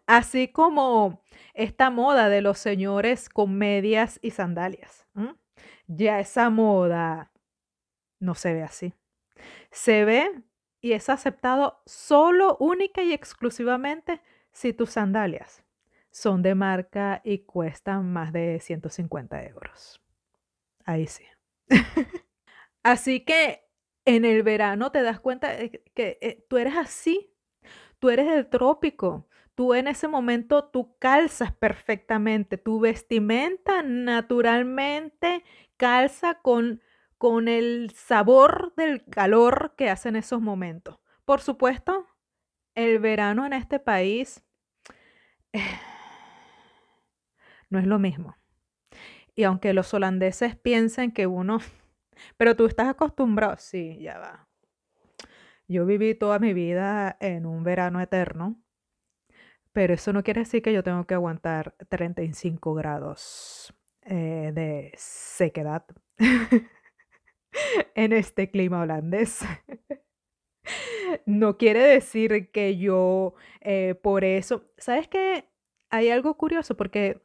Así 0.07 0.49
como 0.49 1.23
esta 1.55 1.91
moda 1.91 2.29
de 2.29 2.41
los 2.41 2.59
señores 2.59 3.29
con 3.29 3.57
medias 3.57 4.19
y 4.23 4.31
sandalias. 4.31 5.07
Ya 5.87 6.21
esa 6.21 6.51
moda 6.51 7.33
no 8.21 8.35
se 8.35 8.53
ve 8.53 8.63
así. 8.63 8.95
Se 9.71 10.05
ve 10.05 10.43
y 10.81 10.93
es 10.93 11.09
aceptado 11.09 11.83
solo, 11.87 12.57
única 12.61 13.03
y 13.03 13.13
exclusivamente 13.13 14.21
si 14.59 14.73
tus 14.73 14.91
sandalias 14.91 15.63
son 16.11 16.43
de 16.43 16.57
marca 16.57 17.21
y 17.23 17.45
cuestan 17.45 18.13
más 18.13 18.33
de 18.33 18.59
150 18.59 19.45
euros. 19.45 20.03
Ahí 20.85 21.07
sí. 21.07 21.23
así 22.83 23.21
que 23.21 23.63
en 24.05 24.25
el 24.25 24.43
verano 24.43 24.91
te 24.91 25.03
das 25.03 25.21
cuenta 25.21 25.57
que 25.95 26.19
eh, 26.21 26.45
tú 26.49 26.57
eres 26.57 26.77
así, 26.77 27.33
tú 28.01 28.11
eres 28.11 28.27
del 28.27 28.49
trópico, 28.49 29.29
tú 29.55 29.75
en 29.75 29.87
ese 29.87 30.09
momento 30.09 30.65
tú 30.65 30.97
calzas 30.99 31.53
perfectamente, 31.53 32.59
tu 32.59 32.81
vestimenta 32.81 33.85
naturalmente 33.85 35.45
calza 35.77 36.41
con, 36.41 36.83
con 37.17 37.47
el 37.47 37.93
sabor 37.95 38.75
del 38.77 39.05
calor 39.05 39.75
que 39.77 39.89
hace 39.89 40.09
en 40.09 40.17
esos 40.17 40.41
momentos. 40.41 40.99
Por 41.25 41.41
supuesto, 41.41 42.09
el 42.75 42.99
verano 42.99 43.47
en 43.47 43.53
este 43.53 43.79
país 43.79 44.45
no 47.71 47.79
es 47.79 47.87
lo 47.87 47.99
mismo. 47.99 48.37
Y 49.35 49.45
aunque 49.45 49.73
los 49.73 49.93
holandeses 49.95 50.57
piensen 50.57 51.13
que 51.13 51.27
uno, 51.27 51.59
pero 52.37 52.57
tú 52.57 52.67
estás 52.67 52.89
acostumbrado, 52.89 53.57
sí, 53.59 53.99
ya 54.01 54.19
va. 54.19 54.49
Yo 55.69 55.85
viví 55.85 56.15
toda 56.15 56.39
mi 56.39 56.55
vida 56.55 57.17
en 57.21 57.45
un 57.45 57.63
verano 57.63 58.01
eterno, 58.01 58.57
pero 59.73 59.95
eso 59.95 60.13
no 60.13 60.23
quiere 60.23 60.41
decir 60.41 60.63
que 60.63 60.73
yo 60.73 60.83
tengo 60.83 61.07
que 61.07 61.15
aguantar 61.15 61.75
35 61.89 62.75
grados 62.75 63.75
eh, 64.03 64.51
de 64.55 64.93
sequedad 64.97 65.85
en 67.95 68.13
este 68.13 68.51
clima 68.51 68.81
holandés. 68.81 69.41
no 71.27 71.57
quiere 71.59 71.81
decir 71.83 72.51
que 72.51 72.77
yo 72.79 73.35
eh, 73.61 73.95
por 74.03 74.25
eso, 74.25 74.65
¿sabes 74.79 75.09
qué? 75.09 75.49
Hay 75.91 76.11
algo 76.11 76.37
curioso 76.37 76.77
porque, 76.77 77.23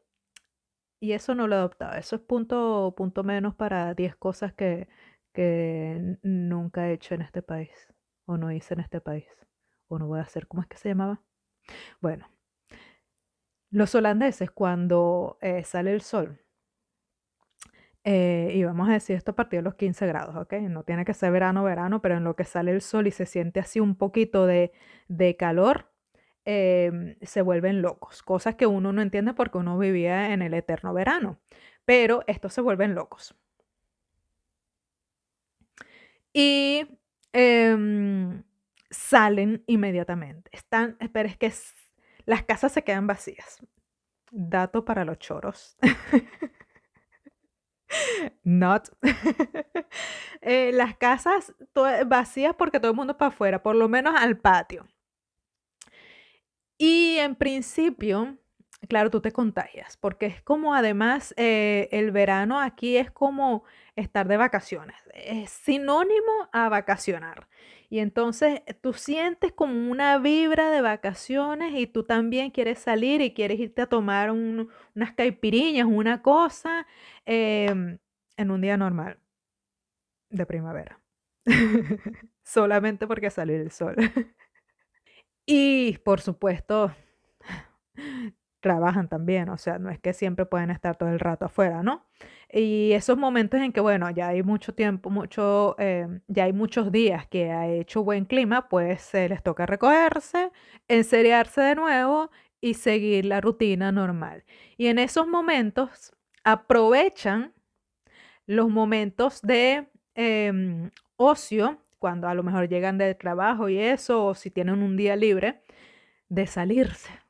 y 1.00 1.14
eso 1.14 1.36
no 1.36 1.48
lo 1.48 1.56
he 1.56 1.58
adoptado, 1.60 1.98
eso 1.98 2.16
es 2.16 2.22
punto, 2.22 2.94
punto 2.98 3.24
menos 3.24 3.56
para 3.56 3.94
10 3.94 4.16
cosas 4.16 4.54
que, 4.54 4.88
que 5.34 6.18
nunca 6.24 6.90
he 6.90 6.94
hecho 6.94 7.16
en 7.16 7.22
este 7.22 7.42
país, 7.42 7.72
o 8.26 8.38
no 8.38 8.52
hice 8.52 8.74
en 8.76 8.80
este 8.82 9.02
país, 9.02 9.28
o 9.88 10.00
no 10.00 10.08
voy 10.08 10.20
a 10.20 10.24
hacer, 10.24 10.48
¿cómo 10.48 10.62
es 10.62 10.68
que 10.68 10.78
se 10.78 10.90
llamaba? 10.90 11.22
Bueno, 12.02 12.30
los 13.72 13.96
holandeses 13.96 14.52
cuando 14.52 15.38
eh, 15.42 15.64
sale 15.64 15.94
el 15.94 16.02
sol, 16.02 16.43
eh, 18.06 18.52
y 18.54 18.64
vamos 18.64 18.90
a 18.90 18.94
decir 18.94 19.16
esto 19.16 19.32
a 19.32 19.36
partir 19.36 19.60
de 19.60 19.64
los 19.64 19.76
15 19.76 20.06
grados, 20.08 20.36
¿ok? 20.36 20.54
No 20.64 20.84
tiene 20.84 21.06
que 21.06 21.14
ser 21.14 21.32
verano, 21.32 21.64
verano, 21.64 22.02
pero 22.02 22.18
en 22.18 22.24
lo 22.26 22.36
que 22.36 22.44
sale 22.44 22.72
el 22.72 22.82
sol 22.82 23.08
y 23.08 23.12
se 23.12 23.26
siente 23.26 23.60
así 23.62 23.80
un 23.80 23.96
poquito 23.96 24.46
de, 24.46 24.72
calor, 25.40 25.90
em, 26.46 27.16
se 27.22 27.42
vuelven 27.42 27.82
locos, 27.82 28.22
cosas 28.24 28.56
que 28.56 28.68
uno 28.68 28.92
no 28.94 29.02
entiende 29.02 29.34
porque 29.34 29.58
uno 29.58 29.78
vivía 29.78 30.34
en 30.34 30.42
el 30.42 30.54
eterno 30.54 30.94
verano, 30.94 31.40
pero 31.86 32.24
estos 32.28 32.54
se 32.54 32.62
vuelven 32.62 32.96
locos. 32.96 33.36
Y 36.34 36.88
em, 37.32 38.44
salen 38.90 39.64
inmediatamente. 39.68 40.50
Están, 40.54 40.98
pero 41.14 41.30
es 41.30 41.38
que 41.38 41.52
las 42.26 42.44
casas 42.44 42.72
se 42.74 42.84
quedan 42.84 43.08
vacías. 43.08 43.60
Dato 44.32 44.84
para 44.86 45.06
los 45.06 45.20
choros. 45.20 45.78
Not. 48.44 48.90
Eh, 50.46 50.72
las 50.74 50.98
casas 50.98 51.54
vacías 52.06 52.54
porque 52.58 52.78
todo 52.78 52.92
el 52.92 52.98
mundo 52.98 53.18
para 53.18 53.30
afuera, 53.30 53.64
por 53.64 53.78
lo 53.78 53.88
menos 53.88 54.14
al 54.18 54.38
patio. 54.38 54.86
Y 56.78 57.16
en 57.20 57.36
principio, 57.36 58.38
claro, 58.90 59.10
tú 59.10 59.22
te 59.22 59.32
contagias, 59.32 59.98
porque 59.98 60.26
es 60.28 60.42
como 60.42 60.74
además 60.76 61.34
eh, 61.38 61.90
el 61.92 62.12
verano 62.12 62.60
aquí 62.60 62.98
es 62.98 63.12
como 63.12 63.64
estar 63.96 64.28
de 64.28 64.38
vacaciones, 64.38 64.96
es 65.14 65.50
sinónimo 65.52 66.32
a 66.52 66.70
vacacionar. 66.70 67.48
Y 67.90 68.00
entonces 68.00 68.62
tú 68.82 68.94
sientes 68.94 69.52
como 69.54 69.92
una 69.92 70.18
vibra 70.18 70.72
de 70.72 70.82
vacaciones 70.82 71.74
y 71.76 71.86
tú 71.88 72.04
también 72.04 72.50
quieres 72.52 72.80
salir 72.80 73.22
y 73.22 73.34
quieres 73.34 73.60
irte 73.60 73.84
a 73.84 73.88
tomar 73.88 74.32
un- 74.32 74.70
unas 74.96 75.14
caipiriñas, 75.14 75.86
una 75.88 76.22
cosa, 76.24 76.88
em, 77.26 78.00
en 78.38 78.52
un 78.52 78.62
día 78.62 78.78
normal 78.78 79.20
de 80.30 80.46
primavera. 80.46 81.00
Solamente 82.44 83.08
porque 83.08 83.30
salió 83.30 83.56
el 83.56 83.72
sol. 83.72 83.96
Y 85.46 85.98
por 86.00 86.20
supuesto, 86.22 86.92
trabajan 88.64 89.10
también, 89.10 89.50
o 89.50 89.58
sea, 89.58 89.78
no 89.78 89.90
es 89.92 90.00
que 90.00 90.14
siempre 90.14 90.46
pueden 90.46 90.72
estar 90.72 90.96
todo 90.96 91.10
el 91.10 91.20
rato 91.20 91.46
afuera, 91.46 91.84
¿no? 91.84 92.06
Y 92.50 92.94
esos 92.94 93.18
momentos 93.18 93.60
en 93.62 93.74
que, 93.74 93.82
bueno, 93.82 94.10
ya 94.10 94.30
hay 94.30 94.42
mucho 94.42 94.74
tiempo, 94.74 95.10
mucho, 95.10 95.76
em, 95.80 96.22
ya 96.28 96.46
hay 96.46 96.54
muchos 96.54 96.92
días 96.92 97.28
que 97.28 97.52
ha 97.52 97.68
hecho 97.68 98.04
buen 98.04 98.26
clima, 98.26 98.70
pues 98.70 99.02
se 99.02 99.28
les 99.30 99.44
toca 99.44 99.66
recogerse, 99.66 100.52
enseriarse 100.88 101.62
de 101.62 101.76
nuevo 101.76 102.32
y 102.62 102.76
seguir 102.76 103.26
la 103.26 103.42
rutina 103.42 103.92
normal. 103.92 104.46
Y 104.78 104.88
en 104.88 104.98
esos 104.98 105.28
momentos 105.28 106.14
aprovechan 106.46 107.54
los 108.46 108.70
momentos 108.70 109.42
de 109.42 109.88
em, 110.16 110.90
ocio, 111.18 111.80
cuando 112.00 112.28
a 112.30 112.34
lo 112.34 112.44
mejor 112.44 112.70
llegan 112.70 112.98
del 112.98 113.18
trabajo 113.18 113.70
y 113.70 113.78
eso, 113.80 114.26
o 114.26 114.36
si 114.36 114.52
tienen 114.52 114.84
un 114.84 114.96
día 114.98 115.16
libre, 115.16 115.62
de 116.30 116.48
salirse 116.48 117.23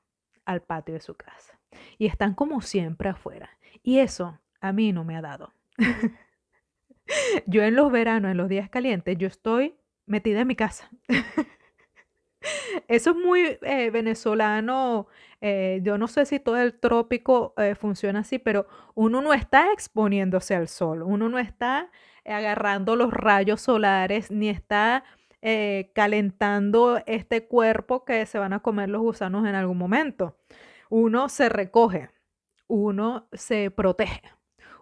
al 0.46 0.62
patio 0.62 0.94
de 0.94 1.02
su 1.02 1.16
casa. 1.16 1.60
Y 1.98 2.08
están 2.08 2.34
como 2.34 2.62
siempre 2.62 3.10
afuera. 3.10 3.50
Y 3.82 4.00
eso 4.00 4.40
a 4.62 4.72
mí 4.72 4.94
no 4.94 5.04
me 5.04 5.18
ha 5.18 5.22
dado. 5.22 5.54
Yo 7.48 7.64
en 7.64 7.76
los 7.76 7.92
veranos, 7.92 8.32
en 8.32 8.38
los 8.38 8.50
días 8.50 8.70
calientes, 8.70 9.18
yo 9.18 9.28
estoy 9.28 9.76
metida 10.06 10.42
en 10.42 10.48
mi 10.48 10.56
casa. 10.56 10.90
Eso 12.88 13.12
es 13.12 13.16
muy 13.16 13.58
eh, 13.62 13.90
venezolano. 13.92 15.08
eh, 15.42 15.80
yo 15.84 15.98
no 15.98 16.08
sé 16.08 16.26
si 16.26 16.40
todo 16.40 16.58
el 16.58 16.80
trópico 16.80 17.54
eh, 17.58 17.76
funciona 17.76 18.20
así, 18.20 18.40
pero 18.40 18.68
uno 18.96 19.22
no 19.22 19.34
está 19.34 19.72
exponiéndose 19.74 20.56
al 20.56 20.68
sol, 20.68 21.04
uno 21.04 21.30
no 21.30 21.40
está 21.40 21.90
agarrando 22.26 22.96
los 22.96 23.12
rayos 23.14 23.62
solares, 23.62 24.32
ni 24.32 24.50
está 24.50 25.04
eh, 25.44 25.92
calentando 25.94 27.02
este 27.06 27.48
cuerpo 27.48 28.06
que 28.06 28.26
se 28.26 28.40
van 28.40 28.54
a 28.54 28.62
comer 28.62 28.90
los 28.90 29.02
gusanos 29.02 29.46
en 29.48 29.56
algún 29.56 29.78
momento. 29.78 30.38
Uno 30.90 31.30
se 31.30 31.50
recoge, 31.50 32.10
uno 32.68 33.28
se 33.34 33.72
protege, 33.72 34.22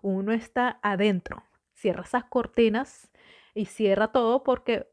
uno 0.04 0.34
está 0.34 0.80
adentro, 0.84 1.44
cierra 1.74 2.04
esas 2.04 2.26
cortinas 2.26 3.12
y 3.56 3.66
cierra 3.66 4.12
todo 4.12 4.44
porque 4.44 4.88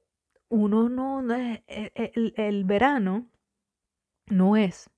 uno 0.48 0.88
no, 0.88 1.22
e- 1.34 1.64
e- 1.68 1.92
el, 2.14 2.34
el 2.36 2.64
verano 2.64 3.28
no 4.28 4.56
es 4.56 4.90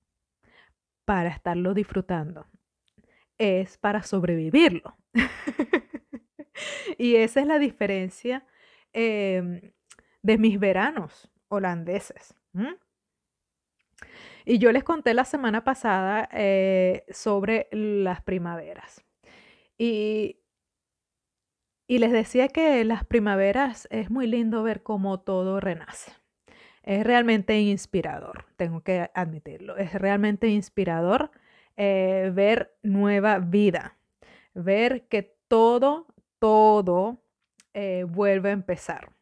para 1.05 1.31
estarlo 1.31 1.75
disfrutando, 1.75 2.47
es 3.39 3.79
para 3.79 4.03
sobrevivirlo. 4.03 4.97
Y 6.99 7.17
esa 7.17 7.41
es 7.41 7.47
la 7.47 7.59
diferencia 7.59 8.47
em, 8.93 9.73
de 10.23 10.39
mis 10.39 10.59
veranos 10.59 11.31
holandeses. 11.49 12.35
Y 14.45 14.59
yo 14.59 14.73
les 14.73 14.85
conté 14.85 15.15
la 15.15 15.25
semana 15.25 15.65
pasada 15.65 16.29
eh, 16.33 17.05
sobre 17.11 17.69
las 17.71 18.23
primaveras. 18.23 19.05
Y, 19.79 20.41
y 21.87 21.99
les 21.99 22.13
decía 22.13 22.49
que 22.49 22.85
las 22.85 23.05
primaveras 23.05 23.89
es 23.91 24.11
muy 24.11 24.27
lindo 24.27 24.63
ver 24.63 24.83
cómo 24.83 25.21
todo 25.21 25.61
renace. 25.61 26.13
Es 26.83 27.05
realmente 27.05 27.61
inspirador, 27.61 28.47
tengo 28.57 28.83
que 28.83 29.11
admitirlo. 29.15 29.77
Es 29.77 29.93
realmente 29.95 30.49
inspirador 30.49 31.31
eh, 31.77 32.31
ver 32.35 32.75
nueva 32.83 33.39
vida, 33.39 33.97
ver 34.55 35.07
que 35.09 35.37
todo, 35.49 36.07
todo 36.39 37.23
eh, 37.75 38.05
vuelve 38.09 38.51
a 38.51 38.53
empezar. 38.53 39.13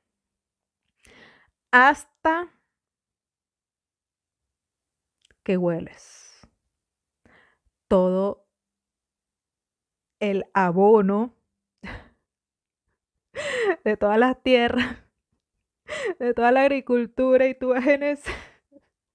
Hasta 1.71 2.53
que 5.43 5.57
hueles 5.57 6.29
todo 7.89 8.47
el 10.21 10.45
abono 10.53 11.35
de 13.85 13.97
todas 13.97 14.19
las 14.19 14.43
tierras, 14.43 14.99
de 16.19 16.35
toda 16.35 16.53
la 16.53 16.63
agricultura 16.63 17.47
y 17.47 17.55
tú 17.55 17.75
en 17.75 18.03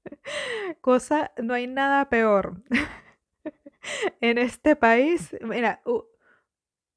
cosa, 0.82 1.32
no 1.42 1.54
hay 1.54 1.68
nada 1.68 2.10
peor. 2.10 2.62
En 4.22 4.38
este 4.38 4.78
país, 4.78 5.36
mira, 5.42 5.82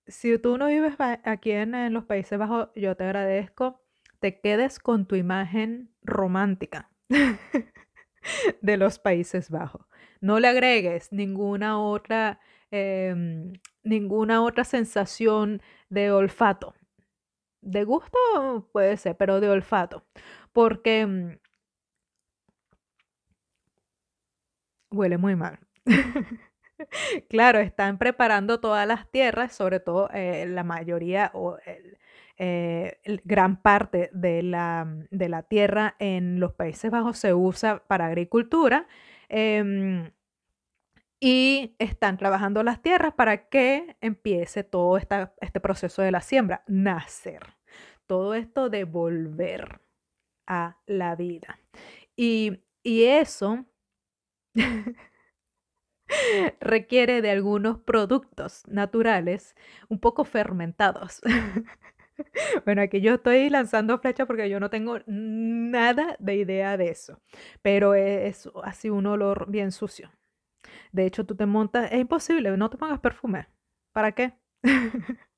si 0.07 0.38
tú 0.38 0.57
no 0.57 0.69
vives 0.69 0.95
aquí 1.25 1.51
en 1.51 1.92
los 1.92 2.05
Países 2.05 2.38
Bajos, 2.38 2.69
yo 2.77 2.97
te 2.97 3.03
agradezco, 3.03 3.85
te 4.20 4.40
quedes 4.40 4.79
con 4.79 5.07
tu 5.07 5.14
imagen 5.16 5.90
romántica 6.02 6.90
de 8.62 8.76
los 8.76 8.98
Países 8.98 9.50
Bajos. 9.50 9.87
No 10.20 10.40
le 10.40 10.48
agregues 10.48 11.12
ninguna 11.12 11.81
otra, 11.81 12.40
em, 12.70 13.52
ninguna 13.83 14.42
otra 14.42 14.64
sensación 14.64 15.62
de 15.88 16.11
olfato. 16.11 16.74
De 17.61 17.85
gusto 17.85 18.70
puede 18.72 18.96
ser, 18.96 19.16
pero 19.16 19.40
de 19.40 19.48
olfato. 19.48 20.05
Porque 20.52 21.07
mm, 21.07 21.38
huele 24.90 25.18
muy 25.18 25.37
mal. 25.37 25.59
Claro, 27.31 27.59
están 27.59 27.98
preparando 27.98 28.61
todas 28.61 28.87
las 28.87 29.11
tierras, 29.11 29.55
sobre 29.55 29.81
todo 29.81 30.11
eh, 30.12 30.46
la 30.46 30.64
mayoría 30.64 31.31
o 31.35 31.59
el, 31.64 31.98
eh, 32.38 32.99
gran 33.25 33.62
parte 33.62 34.11
de 34.12 34.42
la, 34.42 34.85
mm, 34.85 35.07
de 35.11 35.29
la 35.29 35.42
tierra 35.42 35.96
en 35.99 36.40
los 36.40 36.53
Países 36.55 36.90
Bajos 36.90 37.18
se 37.18 37.35
usa 37.35 37.83
para 37.87 38.07
agricultura. 38.07 38.87
em, 39.29 40.11
y 41.20 41.75
están 41.79 42.18
trabajando 42.18 42.62
las 42.62 42.83
tierras 42.83 43.14
para 43.14 43.49
que 43.49 43.96
empiece 44.01 44.64
todo 44.64 44.99
este 44.99 45.61
proceso 45.61 46.03
de 46.03 46.11
la 46.11 46.20
siembra, 46.20 46.62
nacer. 46.66 47.57
Todo 48.07 48.35
esto 48.35 48.68
de 48.70 48.85
volver 48.85 49.81
a 50.46 50.79
la 50.87 51.16
vida. 51.16 51.59
Y, 52.16 52.62
y 52.83 53.05
eso 53.05 53.64
requiere 56.61 57.22
de 57.22 57.31
algunos 57.31 57.79
productos 57.79 58.62
naturales 58.68 59.57
un 59.88 59.99
poco 60.01 60.25
fermentados. 60.25 61.20
Bueno, 62.64 62.83
aquí 62.83 63.00
yo 63.00 63.14
estoy 63.14 63.50
lanzando 63.50 63.98
flecha 63.98 64.26
porque 64.26 64.48
yo 64.48 64.61
no 64.61 64.70
tengo 64.70 64.98
nada 65.07 66.16
de 66.18 66.37
idea 66.37 66.76
de 66.76 66.88
eso, 66.88 67.20
pero 67.62 67.94
es 67.94 68.48
así 68.64 68.90
un 68.90 69.07
olor 69.07 69.50
bien 69.50 69.72
sucio. 69.72 70.11
De 70.92 71.07
hecho, 71.07 71.26
tú 71.26 71.37
te 71.37 71.46
montas, 71.46 71.92
es 71.92 72.00
imposible, 72.00 72.57
no 72.57 72.70
te 72.70 72.79
pongas 72.79 73.00
perfume. 73.00 73.48
¿Para 73.92 74.12
qué? 74.12 74.35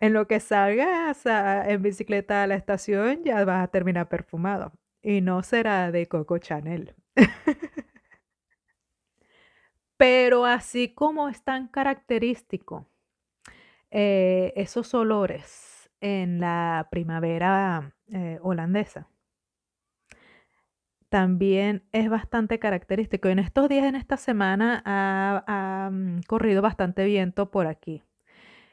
En 0.00 0.12
lo 0.14 0.26
que 0.26 0.40
salgas 0.40 1.26
en 1.26 1.82
bicicleta 1.82 2.42
a 2.42 2.46
la 2.46 2.54
estación, 2.54 3.22
ya 3.24 3.44
vas 3.44 3.62
a 3.64 3.68
terminar 3.68 4.08
perfumado. 4.08 4.72
Y 5.02 5.20
no 5.20 5.42
será 5.42 5.90
de 5.92 6.06
Coco 6.08 6.38
Chanel. 6.38 6.94
Pero 9.98 10.46
así 10.46 10.94
como 10.94 11.28
es 11.28 11.42
tan 11.44 11.68
característico 11.68 12.88
eh, 13.90 14.52
esos 14.56 14.94
olores 14.94 15.69
en 16.00 16.40
la 16.40 16.88
primavera 16.90 17.94
eh, 18.08 18.38
holandesa, 18.42 19.08
también 21.08 21.82
es 21.92 22.08
bastante 22.08 22.58
característico. 22.58 23.28
En 23.28 23.38
estos 23.40 23.68
días, 23.68 23.84
en 23.84 23.96
esta 23.96 24.16
semana, 24.16 24.82
ha, 24.84 25.44
ha, 25.46 25.90
mm, 25.90 26.20
corrido 26.26 26.62
bastante 26.62 27.04
viento 27.04 27.50
por 27.50 27.66
aquí. 27.66 28.02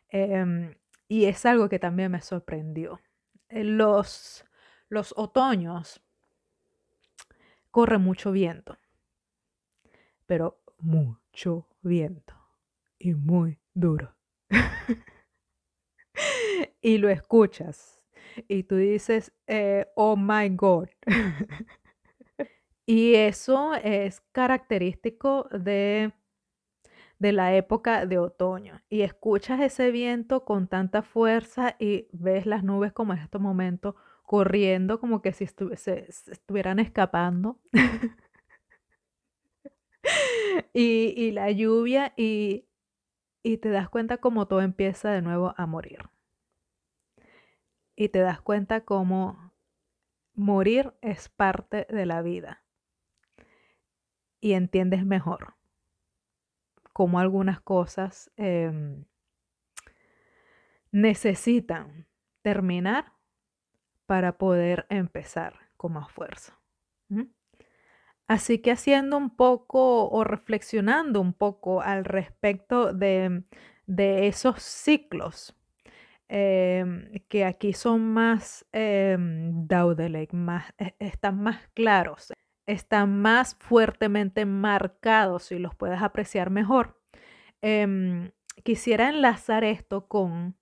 Em, 0.10 0.76
y 1.10 1.26
es 1.26 1.46
algo 1.46 1.70
que 1.70 1.80
también 1.80 2.12
me 2.12 2.22
sorprendió. 2.22 3.00
Eh, 3.50 3.64
Los, 3.64 4.46
los 4.90 5.14
otoños 5.18 6.02
corre 7.72 7.98
mucho 7.98 8.32
viento, 8.32 8.78
pero 10.26 10.60
mucho 10.80 11.68
viento 11.82 12.36
y 13.00 13.14
muy 13.14 13.60
duro. 13.74 14.16
y 16.82 16.98
lo 16.98 17.10
escuchas 17.10 17.98
y 18.48 18.64
tú 18.64 18.76
dices, 18.76 19.32
eh, 19.48 19.88
oh 19.96 20.16
my 20.16 20.50
God. 20.50 20.90
y 22.86 23.16
eso 23.16 23.74
es 23.76 24.22
característico 24.32 25.50
de, 25.52 26.14
de 27.20 27.32
la 27.32 27.56
época 27.56 28.06
de 28.06 28.20
otoño. 28.20 28.82
Y 28.90 29.02
escuchas 29.02 29.60
ese 29.62 29.92
viento 29.92 30.46
con 30.46 30.68
tanta 30.68 31.02
fuerza 31.02 31.76
y 31.80 32.08
ves 32.12 32.46
las 32.46 32.64
nubes 32.64 32.94
como 32.94 33.14
en 33.14 33.20
estos 33.20 33.42
momentos 33.42 33.96
corriendo 34.24 35.00
como 35.00 35.22
que 35.22 35.32
si 35.32 35.46
estuvieran 35.46 36.80
escapando. 36.80 37.60
y, 40.74 41.14
y, 41.16 41.32
la 41.32 41.50
lluvia 41.52 42.14
y, 42.18 42.66
y 43.48 43.58
te 43.58 43.70
das 43.70 43.88
cuenta 43.90 44.18
como 44.18 44.46
todo 44.46 44.60
empieza 44.60 45.10
de 45.10 45.22
nuevo 45.22 45.54
a 45.56 45.66
morir. 45.66 46.10
Y 47.96 48.10
te 48.10 48.20
das 48.20 48.42
cuenta 48.42 48.82
como 48.82 49.54
morir 50.34 50.94
es 51.02 51.30
parte 51.30 51.88
de 51.90 52.06
la 52.06 52.22
vida. 52.22 52.62
Y 54.42 54.52
entiendes 54.52 55.06
mejor 55.06 55.56
cómo 56.92 57.20
algunas 57.20 57.62
cosas 57.62 58.32
em, 58.36 59.06
necesitan 60.92 62.06
terminar 62.42 63.14
para 64.08 64.38
poder 64.38 64.86
empezar 64.90 65.72
con 65.78 65.94
más 65.94 66.12
fuerza. 66.12 66.60
Así 68.28 68.60
que 68.60 68.72
haciendo 68.72 69.18
un 69.18 69.30
poco 69.36 70.10
o 70.10 70.24
reflexionando 70.24 71.22
un 71.22 71.34
poco 71.34 71.82
al 71.82 72.04
respecto 72.04 72.94
de, 72.94 73.44
esos 73.88 74.62
ciclos, 74.62 75.56
em, 76.28 77.10
que 77.30 77.46
aquí 77.46 77.72
son 77.74 78.02
más 78.14 78.66
eh, 78.74 79.18
más, 80.34 80.74
e, 80.78 80.96
están 81.00 81.42
más 81.42 81.70
claros, 81.74 82.34
están 82.66 83.22
más 83.22 83.56
fuertemente 83.60 84.46
marcados 84.46 85.52
y 85.54 85.60
los 85.60 85.76
puedes 85.76 86.02
apreciar 86.02 86.50
mejor. 86.50 87.00
Em, 87.62 88.32
quisiera 88.64 89.10
enlazar 89.10 89.64
esto 89.64 90.08
con 90.08 90.58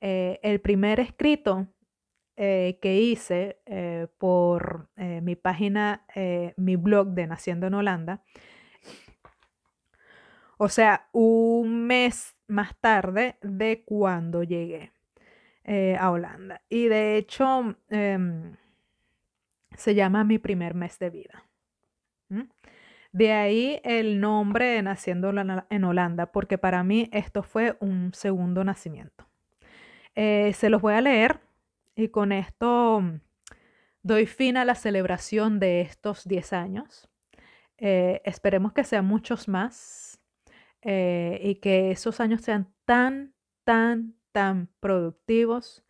eh, 0.00 0.38
el 0.42 0.60
primer 0.60 1.00
escrito 1.00 1.68
eh, 2.38 2.78
que 2.82 3.00
hice 3.00 3.62
eh, 3.64 4.08
por 4.18 4.90
eh, 4.96 5.22
mi 5.22 5.36
página, 5.36 6.04
mi 6.56 6.76
blog 6.76 7.08
de 7.08 7.26
Naciendo 7.26 7.66
en 7.66 7.72
Holanda. 7.72 8.22
O 10.58 10.68
sea, 10.68 11.08
un 11.12 11.86
mes 11.86 12.36
más 12.46 12.76
tarde 12.78 13.36
de 13.40 13.84
cuando 13.84 14.42
llegué 14.42 14.92
a 15.98 16.10
Holanda. 16.10 16.62
Y 16.68 16.86
de 16.86 17.16
hecho, 17.16 17.76
em, 17.88 18.56
se 19.74 19.94
llama 19.94 20.22
mi 20.22 20.38
primer 20.38 20.74
mes 20.74 20.98
de 20.98 21.10
vida. 21.10 21.44
De 23.12 23.32
ahí 23.32 23.80
el 23.82 24.20
nombre 24.20 24.66
de 24.66 24.82
Naciendo 24.82 25.32
en 25.70 25.84
Holanda, 25.84 26.26
porque 26.32 26.58
para 26.58 26.84
mí 26.84 27.08
esto 27.12 27.42
fue 27.42 27.76
un 27.80 28.12
segundo 28.12 28.62
nacimiento. 28.62 29.26
se 30.14 30.68
los 30.70 30.80
voy 30.80 30.94
a 30.94 31.00
leer 31.00 31.46
y 31.96 32.08
con 32.08 32.30
esto 32.30 33.00
mm, 33.00 33.20
doy 34.02 34.26
fin 34.26 34.56
a 34.56 34.64
la 34.64 34.76
celebración 34.76 35.58
de 35.58 35.80
estos 35.80 36.28
10 36.28 36.52
años. 36.52 37.08
Eh, 37.78 38.22
esperemos 38.24 38.72
que 38.72 38.84
sean 38.84 39.06
muchos 39.06 39.48
más 39.48 40.20
eh, 40.82 41.40
y 41.42 41.56
que 41.56 41.90
esos 41.90 42.20
años 42.20 42.42
sean 42.42 42.72
tan, 42.84 43.34
tan, 43.64 44.14
tan 44.32 44.68
productivos, 44.78 45.84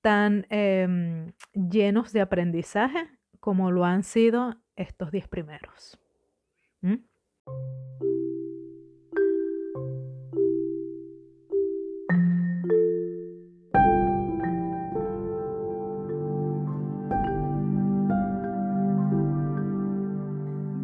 tan 0.00 0.46
em, 0.48 1.32
llenos 1.52 2.12
de 2.12 2.22
aprendizaje 2.22 3.10
como 3.40 3.70
lo 3.70 3.84
han 3.84 4.02
sido 4.02 4.56
estos 4.76 5.10
10 5.10 5.28
primeros. 5.28 5.98
¿Mm? 6.80 6.96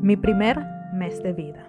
Mi 0.07 0.17
primer 0.17 0.65
mes 0.95 1.21
de 1.21 1.33
vida. 1.33 1.67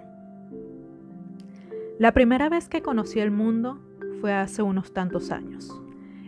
La 1.98 2.12
primera 2.12 2.50
vez 2.50 2.70
que 2.70 2.84
conocí 2.84 3.20
el 3.20 3.32
mundo 3.32 3.80
fue 4.22 4.32
hace 4.32 4.62
unos 4.62 4.94
tantos 4.94 5.32
años, 5.32 5.82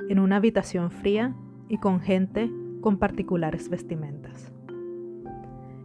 en 0.09 0.17
una 0.17 0.37
habitación 0.37 0.89
fría 0.89 1.35
y 1.67 1.77
con 1.77 1.99
gente 1.99 2.49
con 2.81 2.97
particulares 2.97 3.69
vestimentas. 3.69 4.51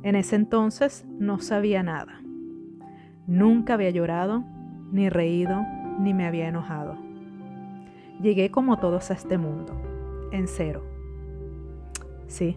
En 0.02 0.14
ese 0.16 0.36
entonces 0.36 1.04
no 1.18 1.40
sabía 1.40 1.82
nada. 1.82 2.22
Nunca 3.26 3.74
había 3.74 3.90
llorado, 3.90 4.44
ni 4.92 5.10
reído, 5.10 5.60
ni 6.00 6.14
me 6.14 6.24
había 6.24 6.48
enojado. 6.48 6.96
Llegué 8.22 8.50
como 8.50 8.78
todos 8.78 9.10
a 9.10 9.12
este 9.12 9.36
mundo, 9.36 9.78
en 10.32 10.48
cero. 10.48 10.86
Sí, 12.28 12.56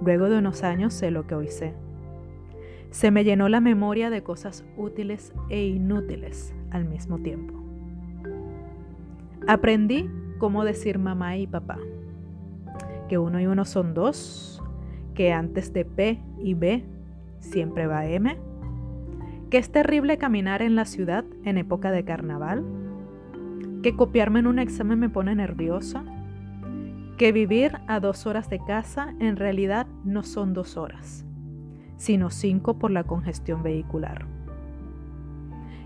luego 0.00 0.30
de 0.30 0.38
unos 0.38 0.62
años 0.62 0.94
sé 0.94 1.10
lo 1.10 1.26
que 1.26 1.34
hoy 1.34 1.48
sé 1.48 1.83
se 2.94 3.10
me 3.10 3.24
llenó 3.24 3.48
la 3.48 3.60
memoria 3.60 4.08
de 4.08 4.22
cosas 4.22 4.64
útiles 4.76 5.34
e 5.48 5.66
inútiles 5.66 6.54
al 6.70 6.84
mismo 6.84 7.18
tiempo. 7.18 7.52
Aprendí 9.48 10.08
cómo 10.38 10.64
decir 10.64 11.00
mamá 11.00 11.36
y 11.36 11.48
papá, 11.48 11.76
que 13.08 13.18
uno 13.18 13.40
y 13.40 13.46
uno 13.46 13.64
son 13.64 13.94
dos, 13.94 14.62
que 15.12 15.32
antes 15.32 15.72
de 15.72 15.84
P 15.84 16.22
y 16.38 16.54
B 16.54 16.84
siempre 17.40 17.88
va 17.88 18.06
M, 18.06 18.38
que 19.50 19.58
es 19.58 19.72
terrible 19.72 20.16
caminar 20.16 20.62
en 20.62 20.76
la 20.76 20.84
ciudad 20.84 21.24
en 21.42 21.58
época 21.58 21.90
de 21.90 22.04
carnaval, 22.04 22.64
que 23.82 23.96
copiarme 23.96 24.38
en 24.38 24.46
un 24.46 24.60
examen 24.60 25.00
me 25.00 25.10
pone 25.10 25.34
nerviosa, 25.34 26.04
que 27.18 27.32
vivir 27.32 27.72
a 27.88 27.98
dos 27.98 28.24
horas 28.24 28.48
de 28.48 28.60
casa 28.64 29.14
en 29.18 29.34
realidad 29.34 29.88
no 30.04 30.22
son 30.22 30.54
dos 30.54 30.76
horas 30.76 31.23
sino 32.04 32.28
cinco 32.28 32.74
por 32.74 32.90
la 32.90 33.04
congestión 33.04 33.62
vehicular. 33.62 34.26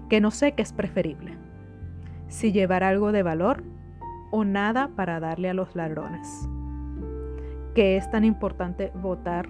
Que 0.08 0.20
no 0.20 0.32
sé 0.32 0.50
qué 0.50 0.62
es 0.62 0.72
preferible, 0.72 1.38
si 2.26 2.50
llevar 2.50 2.82
algo 2.82 3.12
de 3.12 3.22
valor 3.22 3.62
o 4.32 4.44
nada 4.44 4.88
para 4.96 5.20
darle 5.20 5.48
a 5.48 5.54
los 5.54 5.76
ladrones. 5.76 6.48
Que 7.72 7.96
es 7.96 8.10
tan 8.10 8.24
importante 8.24 8.90
votar 9.00 9.48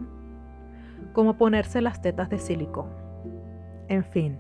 como 1.14 1.38
ponerse 1.38 1.81
las 1.81 2.02
tetas 2.02 2.28
de 2.28 2.38
silicón. 2.38 2.90
En 3.88 4.04
fin, 4.04 4.38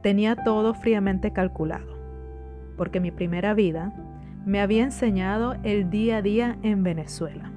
tenía 0.00 0.36
todo 0.36 0.74
fríamente 0.74 1.32
calculado, 1.32 1.92
porque 2.76 3.00
mi 3.00 3.10
primera 3.10 3.52
vida 3.54 3.92
me 4.46 4.60
había 4.60 4.84
enseñado 4.84 5.56
el 5.64 5.90
día 5.90 6.18
a 6.18 6.22
día 6.22 6.56
en 6.62 6.84
Venezuela 6.84 7.50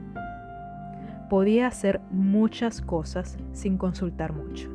podía 1.31 1.67
hacer 1.67 2.01
muchas 2.11 2.81
cosas 2.81 3.37
sin 3.53 3.77
consultar 3.77 4.33
mucho. 4.33 4.69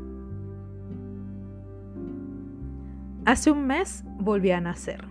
Hace 3.27 3.51
un 3.51 3.67
mes 3.67 4.07
volví 4.19 4.53
a 4.53 4.61
nacer. 4.63 5.05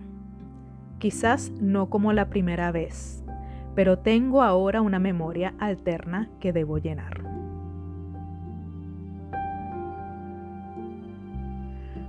Quizás 0.98 1.52
no 1.60 1.88
como 1.88 2.12
la 2.12 2.30
primera 2.30 2.72
vez, 2.72 3.22
pero 3.76 3.96
tengo 3.96 4.42
ahora 4.42 4.82
una 4.82 4.98
memoria 4.98 5.54
alterna 5.60 6.28
que 6.40 6.52
debo 6.52 6.78
llenar. 6.78 7.22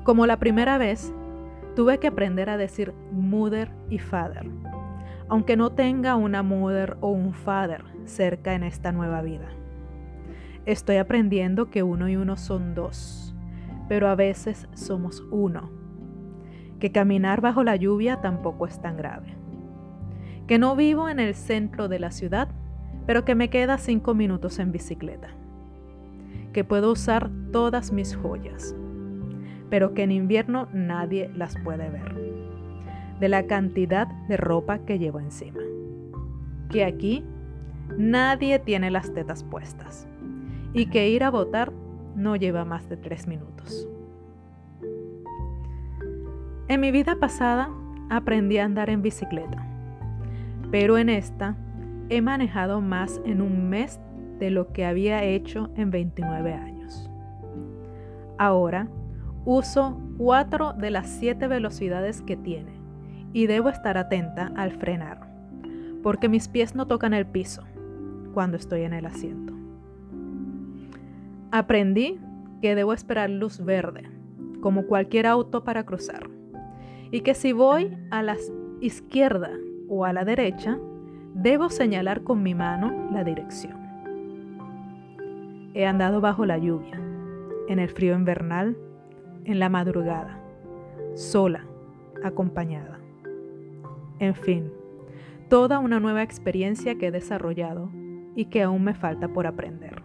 Como 0.04 0.26
la 0.26 0.39
primera 0.39 0.80
vez, 0.80 1.13
tuve 1.76 2.00
que 2.00 2.08
aprender 2.08 2.50
a 2.50 2.58
decir 2.58 2.91
mother 3.12 3.69
y 3.88 4.00
father 4.00 4.50
aunque 5.29 5.57
no 5.57 5.71
tenga 5.71 6.15
una 6.15 6.43
mother 6.43 6.97
o 7.01 7.09
un 7.09 7.33
father 7.33 7.83
cerca 8.05 8.53
en 8.53 8.63
esta 8.63 8.91
nueva 8.91 9.21
vida. 9.21 9.49
Estoy 10.65 10.97
aprendiendo 10.97 11.69
que 11.69 11.83
uno 11.83 12.09
y 12.09 12.15
uno 12.15 12.37
son 12.37 12.75
dos, 12.75 13.35
pero 13.87 14.07
a 14.07 14.15
veces 14.15 14.67
somos 14.73 15.23
uno. 15.31 15.69
Que 16.79 16.91
caminar 16.91 17.41
bajo 17.41 17.63
la 17.63 17.75
lluvia 17.75 18.21
tampoco 18.21 18.67
es 18.67 18.81
tan 18.81 18.97
grave. 18.97 19.35
Que 20.45 20.59
no 20.59 20.75
vivo 20.75 21.09
en 21.09 21.19
el 21.19 21.35
centro 21.35 21.87
de 21.87 21.99
la 21.99 22.11
ciudad, 22.11 22.49
pero 23.05 23.25
que 23.25 23.35
me 23.35 23.49
queda 23.49 23.77
cinco 23.77 24.13
minutos 24.13 24.59
en 24.59 24.71
bicicleta. 24.71 25.29
Que 26.53 26.63
puedo 26.63 26.91
usar 26.91 27.29
todas 27.51 27.91
mis 27.91 28.15
joyas, 28.15 28.75
pero 29.69 29.93
que 29.93 30.03
en 30.03 30.11
invierno 30.11 30.67
nadie 30.73 31.29
las 31.33 31.57
puede 31.57 31.89
ver 31.89 32.37
de 33.19 33.30
la 33.30 33.47
cantidad 33.47 34.08
de 34.27 34.38
ropa 34.38 34.80
que 34.80 34.99
llevo 34.99 35.19
encima. 35.19 35.60
Que 36.69 36.84
aquí 36.84 37.23
nadie 37.97 38.60
tiene 38.60 38.91
las 38.91 39.13
tetas 39.13 39.43
puestas 39.43 40.08
y 40.73 40.88
que 40.88 41.10
ir 41.10 41.23
a 41.23 41.32
votar 41.32 41.71
no 42.15 42.36
lleva 42.36 42.65
más 42.65 42.89
de 42.89 42.97
tres 42.97 43.27
minutos. 43.27 43.88
En 46.67 46.82
mi 46.82 46.91
vida 46.91 47.17
pasada 47.19 47.69
aprendí 48.10 48.58
a 48.58 48.65
andar 48.65 48.89
en 48.89 49.01
bicicleta, 49.01 49.65
pero 50.71 50.97
en 50.97 51.10
esta 51.10 51.56
he 52.10 52.21
manejado 52.21 52.82
más 52.82 53.21
en 53.25 53.41
un 53.41 53.69
mes 53.69 53.99
de 54.39 54.49
lo 54.49 54.71
que 54.71 54.86
había 54.86 55.23
hecho 55.23 55.69
en 55.75 55.91
29 55.91 56.53
años. 56.53 57.10
Ahora 58.38 58.88
uso 59.45 59.97
cuatro 60.17 60.73
de 60.73 60.91
las 60.91 61.08
siete 61.08 61.47
velocidades 61.47 62.21
que 62.21 62.36
tiene 62.36 62.76
y 63.38 63.45
debo 63.45 63.69
estar 63.69 64.00
atenta 64.00 64.52
al 64.56 64.71
frenar, 64.71 65.19
porque 66.02 66.28
mis 66.28 66.47
pies 66.47 66.73
no 66.73 66.88
tocan 66.88 67.13
el 67.13 67.28
piso 67.28 67.62
cuando 68.34 68.58
estoy 68.58 68.82
en 68.82 68.93
el 68.93 69.06
asiento. 69.06 69.54
Aprendí 71.52 72.19
que 72.63 72.73
debo 72.73 72.93
esperar 72.93 73.30
luz 73.30 73.63
verde, 73.63 74.10
como 74.60 74.88
cualquier 74.88 75.28
auto 75.28 75.63
para 75.63 75.84
cruzar, 75.84 76.28
y 77.12 77.21
que 77.21 77.36
si 77.36 77.54
voy 77.54 77.95
a 78.10 78.23
la 78.23 78.38
izquierda 78.82 79.52
o 79.88 80.04
a 80.06 80.13
la 80.13 80.26
derecha, 80.26 80.80
debo 81.36 81.69
señalar 81.69 82.23
con 82.23 82.41
mi 82.41 82.56
mano 82.56 83.12
la 83.12 83.23
dirección. 83.23 83.78
He 85.76 85.86
andado 85.86 86.21
bajo 86.21 86.43
la 86.47 86.58
lluvia, 86.58 87.00
en 87.67 87.78
el 87.78 87.89
frío 87.89 88.15
invernal, 88.15 88.76
en 89.45 89.60
la 89.60 89.69
madrugada, 89.69 90.39
sola, 91.13 91.65
acompañada. 92.23 92.97
En 94.19 94.36
fin, 94.36 94.71
toda 95.49 95.80
una 95.80 95.99
nueva 95.99 96.23
experiencia 96.23 96.95
que 96.95 97.08
he 97.08 97.12
desarrollado 97.12 97.89
y 98.36 98.45
que 98.45 98.63
aún 98.63 98.84
me 98.84 98.93
falta 98.93 99.27
por 99.27 99.47
aprender. 99.47 100.01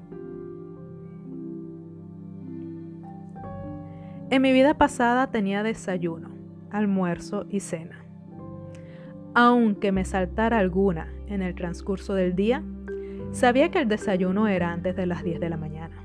En 4.31 4.41
mi 4.41 4.53
vida 4.53 4.75
pasada 4.79 5.31
tenía 5.31 5.63
desayuno, 5.63 6.31
almuerzo 6.71 7.45
y 7.51 7.61
cena. 7.61 8.05
Aunque 9.35 9.93
me 9.93 10.05
saltara 10.05 10.59
alguna 10.59 11.13
en 11.27 11.43
el 11.43 11.55
transcurso 11.55 12.15
del 12.15 12.35
día, 12.35 12.63
sabía 13.33 13.71
que 13.71 13.79
el 13.81 13.89
desayuno 13.89 14.49
era 14.49 14.73
antes 14.73 14.97
de 14.97 15.07
las 15.07 15.23
10 15.23 15.41
de 15.41 15.51
la 15.51 15.57
mañana, 15.57 15.97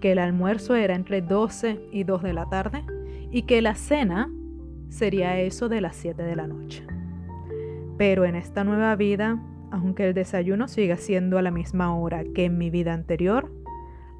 que 0.00 0.12
el 0.12 0.18
almuerzo 0.18 0.76
era 0.76 0.94
entre 0.94 1.20
12 1.20 1.88
y 1.92 2.04
2 2.04 2.22
de 2.22 2.32
la 2.32 2.48
tarde 2.48 2.84
y 3.30 3.42
que 3.42 3.62
la 3.62 3.74
cena 3.74 4.30
sería 4.88 5.40
eso 5.40 5.68
de 5.68 5.80
las 5.80 5.96
7 5.96 6.22
de 6.22 6.36
la 6.36 6.46
noche. 6.46 6.86
Pero 8.02 8.24
en 8.24 8.34
esta 8.34 8.64
nueva 8.64 8.96
vida, 8.96 9.40
aunque 9.70 10.08
el 10.08 10.12
desayuno 10.12 10.66
siga 10.66 10.96
siendo 10.96 11.38
a 11.38 11.42
la 11.42 11.52
misma 11.52 11.96
hora 11.96 12.24
que 12.34 12.46
en 12.46 12.58
mi 12.58 12.68
vida 12.68 12.94
anterior, 12.94 13.52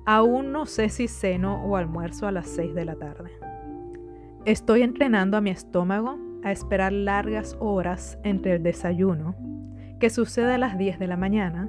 Aún 0.07 0.53
no 0.53 0.67
sé 0.67 0.89
si 0.89 1.09
ceno 1.09 1.65
o 1.65 1.77
almuerzo 1.77 2.29
a 2.29 2.33
las 2.33 2.47
6 2.47 2.77
de 2.77 2.85
la 2.85 2.95
tarde. 2.95 3.33
Estoy 4.45 4.83
entrenando 4.83 5.37
a 5.37 5.41
mi 5.41 5.51
estómago 5.51 6.17
a 6.45 6.53
esperar 6.53 6.93
largas 6.93 7.57
horas 7.59 8.21
entre 8.23 8.55
el 8.55 8.63
desayuno, 8.63 9.35
que 9.99 10.11
sucede 10.11 10.55
a 10.55 10.59
las 10.59 10.79
10 10.79 11.01
de 11.01 11.09
la 11.09 11.17
mañana, 11.17 11.69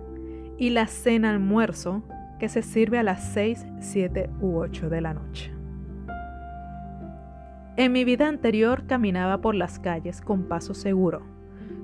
y 0.60 0.70
la 0.70 0.86
cena 0.86 1.32
almuerzo, 1.32 2.04
que 2.40 2.48
se 2.48 2.62
sirve 2.62 3.00
a 3.00 3.04
las 3.04 3.24
6, 3.34 3.66
7 3.80 4.30
u 4.40 4.58
8 4.58 4.90
de 4.90 5.02
la 5.02 5.16
noche. 5.16 5.52
En 7.76 7.92
mi 7.92 8.04
vida 8.04 8.28
anterior 8.28 8.86
caminaba 8.86 9.40
por 9.42 9.56
las 9.56 9.80
calles 9.80 10.22
con 10.22 10.48
paso 10.48 10.76
seguro, 10.76 11.33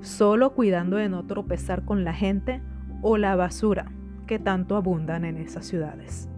solo 0.01 0.53
cuidando 0.53 0.97
de 0.97 1.09
no 1.09 1.25
tropezar 1.25 1.85
con 1.85 2.03
la 2.03 2.13
gente 2.13 2.61
o 3.01 3.17
la 3.17 3.35
basura 3.35 3.91
que 4.27 4.39
tanto 4.39 4.75
abundan 4.75 5.25
en 5.25 5.37
esas 5.37 5.65
ciudades. 5.65 6.29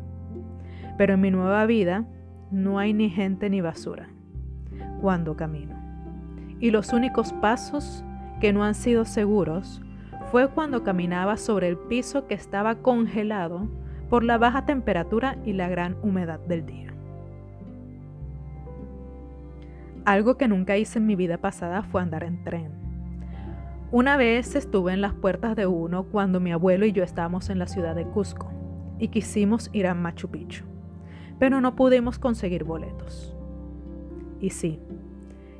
Pero 0.97 1.15
en 1.15 1.21
mi 1.21 1.31
nueva 1.31 1.65
vida 1.65 2.05
no 2.51 2.79
hay 2.79 2.93
ni 2.93 3.09
gente 3.09 3.49
ni 3.49 3.61
basura 3.61 4.09
cuando 5.01 5.35
camino. 5.35 5.75
Y 6.59 6.71
los 6.71 6.93
únicos 6.93 7.33
pasos 7.33 8.03
que 8.39 8.53
no 8.53 8.63
han 8.63 8.75
sido 8.75 9.05
seguros 9.05 9.81
fue 10.31 10.47
cuando 10.47 10.83
caminaba 10.83 11.37
sobre 11.37 11.67
el 11.67 11.77
piso 11.77 12.27
que 12.27 12.35
estaba 12.35 12.75
congelado 12.75 13.67
por 14.09 14.23
la 14.23 14.37
baja 14.37 14.65
temperatura 14.65 15.37
y 15.45 15.53
la 15.53 15.69
gran 15.69 15.97
humedad 16.03 16.39
del 16.39 16.65
día. 16.65 16.93
Algo 20.05 20.37
que 20.37 20.47
nunca 20.47 20.77
hice 20.77 20.99
en 20.99 21.05
mi 21.05 21.15
vida 21.15 21.37
pasada 21.37 21.83
fue 21.83 22.01
andar 22.01 22.23
en 22.23 22.43
tren. 22.43 22.81
Una 23.91 24.17
vez 24.17 24.56
estuve 24.56 24.93
en 24.93 25.01
las 25.01 25.13
puertas 25.13 25.56
de 25.56 25.67
uno 25.67 26.04
cuando 26.04 26.39
mi 26.39 26.51
abuelo 26.51 26.86
y 26.86 26.91
yo 26.91 27.04
estábamos 27.04 27.49
en 27.49 27.60
la 27.60 27.67
ciudad 27.67 27.95
de 27.95 28.06
Cusco 28.06 28.51
y 28.99 29.10
quisimos 29.10 29.69
ir 29.73 29.88
a 29.88 29.93
Machu 29.93 30.30
Picchu 30.30 30.71
pero 31.41 31.60
no 31.60 31.75
pudimos 31.75 32.19
conseguir 32.19 32.63
boletos. 32.65 33.36
Y 34.39 34.51
sí, 34.51 34.80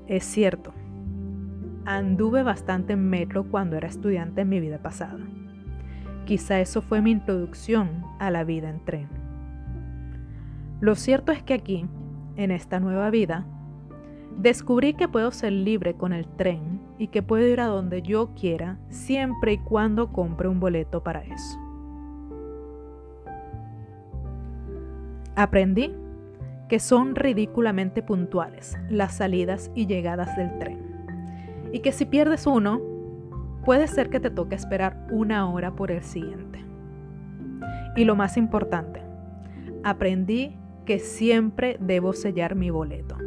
es 0.06 0.24
cierto, 0.24 0.74
anduve 1.86 2.44
bastante 2.44 2.94
en 2.94 3.10
metro 3.10 3.46
cuando 3.50 3.78
era 3.78 3.88
estudiante 3.88 4.42
en 4.42 4.50
mi 4.50 4.60
vida 4.60 4.78
pasada. 4.78 5.26
Quizá 6.26 6.60
eso 6.60 6.84
fue 6.84 7.02
mi 7.02 7.10
introducción 7.10 8.06
a 8.20 8.30
la 8.30 8.44
vida 8.44 8.70
en 8.70 8.86
tren. 8.86 9.08
Lo 10.82 10.94
cierto 10.94 11.32
es 11.32 11.42
que 11.42 11.56
aquí, 11.56 11.88
en 12.36 12.52
esta 12.52 12.80
nueva 12.80 13.10
vida, 13.10 13.48
descubrí 14.38 14.94
que 14.94 15.08
puedo 15.08 15.32
ser 15.32 15.52
libre 15.52 15.96
con 15.96 16.14
el 16.14 16.28
tren 16.28 16.80
y 17.02 17.08
que 17.08 17.24
puedo 17.24 17.48
ir 17.48 17.60
a 17.60 17.66
donde 17.66 18.04
yo 18.04 18.36
quiera 18.36 18.78
siempre 18.90 19.54
y 19.54 19.58
cuando 19.58 20.12
compre 20.12 20.48
un 20.48 20.60
boleto 20.60 21.02
para 21.02 21.22
eso. 21.22 21.58
Aprendí 25.36 25.96
que 26.70 26.80
son 26.80 27.16
ridículamente 27.16 28.04
puntuales 28.04 28.78
las 28.88 29.16
salidas 29.16 29.72
y 29.74 29.88
llegadas 29.88 30.38
del 30.38 30.60
tren. 30.60 30.78
Y 31.74 31.80
que 31.80 31.92
si 31.92 32.06
pierdes 32.06 32.46
uno, 32.46 32.80
puede 33.66 33.88
ser 33.88 34.12
que 34.12 34.20
te 34.20 34.30
toque 34.30 34.54
esperar 34.54 35.08
una 35.10 35.50
hora 35.50 35.72
por 35.72 35.90
el 35.90 36.04
siguiente. 36.04 36.64
Y 37.96 38.06
lo 38.06 38.16
más 38.16 38.38
importante, 38.38 39.02
aprendí 39.84 40.56
que 40.86 41.00
siempre 41.00 41.78
debo 41.80 42.14
sellar 42.14 42.54
mi 42.54 42.70
boleto, 42.70 43.18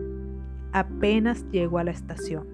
apenas 0.73 1.45
llego 1.51 1.79
a 1.79 1.85
la 1.85 1.91
estación, 1.91 2.54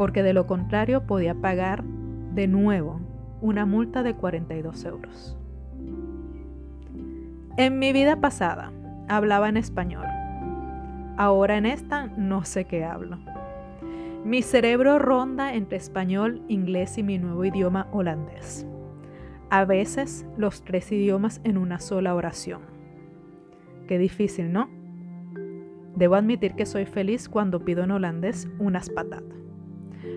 porque 0.00 0.22
de 0.22 0.32
lo 0.32 0.46
contrario 0.46 1.06
podía 1.06 1.34
pagar 1.34 1.84
de 1.84 2.46
nuevo 2.48 3.02
una 3.42 3.66
multa 3.66 4.02
de 4.02 4.14
42 4.14 4.86
euros. 4.86 5.36
En 7.58 7.78
mi 7.78 7.92
vida 7.92 8.18
pasada 8.18 8.72
hablaba 9.08 9.50
en 9.50 9.58
español. 9.58 10.06
Ahora 11.18 11.58
en 11.58 11.66
esta 11.66 12.06
no 12.16 12.46
sé 12.46 12.64
qué 12.64 12.82
hablo. 12.82 13.18
Mi 14.24 14.40
cerebro 14.40 14.98
ronda 14.98 15.52
entre 15.52 15.76
español, 15.76 16.40
inglés 16.48 16.96
y 16.96 17.02
mi 17.02 17.18
nuevo 17.18 17.44
idioma 17.44 17.86
holandés. 17.92 18.66
A 19.50 19.66
veces 19.66 20.24
los 20.38 20.64
tres 20.64 20.90
idiomas 20.92 21.42
en 21.44 21.58
una 21.58 21.78
sola 21.78 22.14
oración. 22.14 22.62
Qué 23.86 23.98
difícil, 23.98 24.50
¿no? 24.50 24.70
Debo 25.94 26.14
admitir 26.14 26.54
que 26.54 26.64
soy 26.64 26.86
feliz 26.86 27.28
cuando 27.28 27.66
pido 27.66 27.84
en 27.84 27.90
holandés 27.90 28.48
unas 28.58 28.88
patatas. 28.88 29.40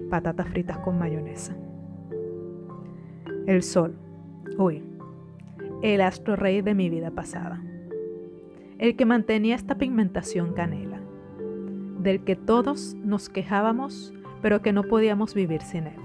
Patatas 0.09 0.47
fritas 0.49 0.77
con 0.79 0.97
mayonesa. 0.97 1.55
El 3.45 3.63
sol. 3.63 3.95
Uy, 4.57 4.83
el 5.81 6.01
astro 6.01 6.35
rey 6.35 6.61
de 6.61 6.73
mi 6.73 6.89
vida 6.89 7.11
pasada, 7.11 7.61
el 8.77 8.95
que 8.95 9.05
mantenía 9.05 9.55
esta 9.55 9.75
pigmentación 9.75 10.53
canela, 10.53 10.99
del 11.99 12.23
que 12.23 12.35
todos 12.35 12.95
nos 12.95 13.29
quejábamos, 13.29 14.13
pero 14.41 14.61
que 14.61 14.73
no 14.73 14.83
podíamos 14.83 15.33
vivir 15.33 15.61
sin 15.61 15.87
él. 15.87 15.99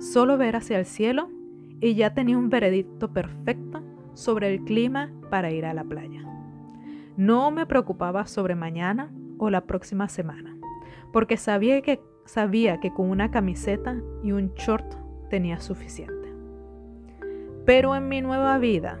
Solo 0.00 0.38
ver 0.38 0.56
hacia 0.56 0.78
el 0.78 0.86
cielo 0.86 1.28
y 1.80 1.94
ya 1.94 2.14
tenía 2.14 2.38
un 2.38 2.50
veredicto 2.50 3.12
perfecto 3.12 3.82
sobre 4.14 4.54
el 4.54 4.64
clima 4.64 5.12
para 5.30 5.50
ir 5.50 5.64
a 5.64 5.74
la 5.74 5.84
playa. 5.84 6.24
No 7.16 7.50
me 7.50 7.66
preocupaba 7.66 8.26
sobre 8.26 8.54
mañana 8.54 9.10
o 9.38 9.50
la 9.50 9.62
próxima 9.62 10.08
semana, 10.08 10.56
porque 11.12 11.36
sabía 11.36 11.80
que, 11.82 12.00
sabía 12.28 12.78
que 12.78 12.92
con 12.92 13.08
una 13.08 13.30
camiseta 13.30 13.96
y 14.22 14.32
un 14.32 14.52
short 14.54 14.94
tenía 15.30 15.60
suficiente. 15.60 16.28
Pero 17.64 17.96
en 17.96 18.08
mi 18.08 18.20
nueva 18.20 18.58
vida, 18.58 19.00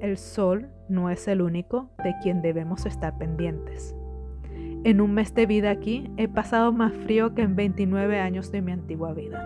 el 0.00 0.18
sol 0.18 0.68
no 0.88 1.10
es 1.10 1.28
el 1.28 1.40
único 1.40 1.90
de 2.04 2.14
quien 2.22 2.42
debemos 2.42 2.86
estar 2.86 3.16
pendientes. 3.18 3.96
En 4.84 5.00
un 5.00 5.12
mes 5.12 5.34
de 5.34 5.46
vida 5.46 5.70
aquí 5.70 6.10
he 6.18 6.28
pasado 6.28 6.72
más 6.72 6.92
frío 6.92 7.34
que 7.34 7.42
en 7.42 7.56
29 7.56 8.20
años 8.20 8.52
de 8.52 8.62
mi 8.62 8.72
antigua 8.72 9.12
vida. 9.12 9.42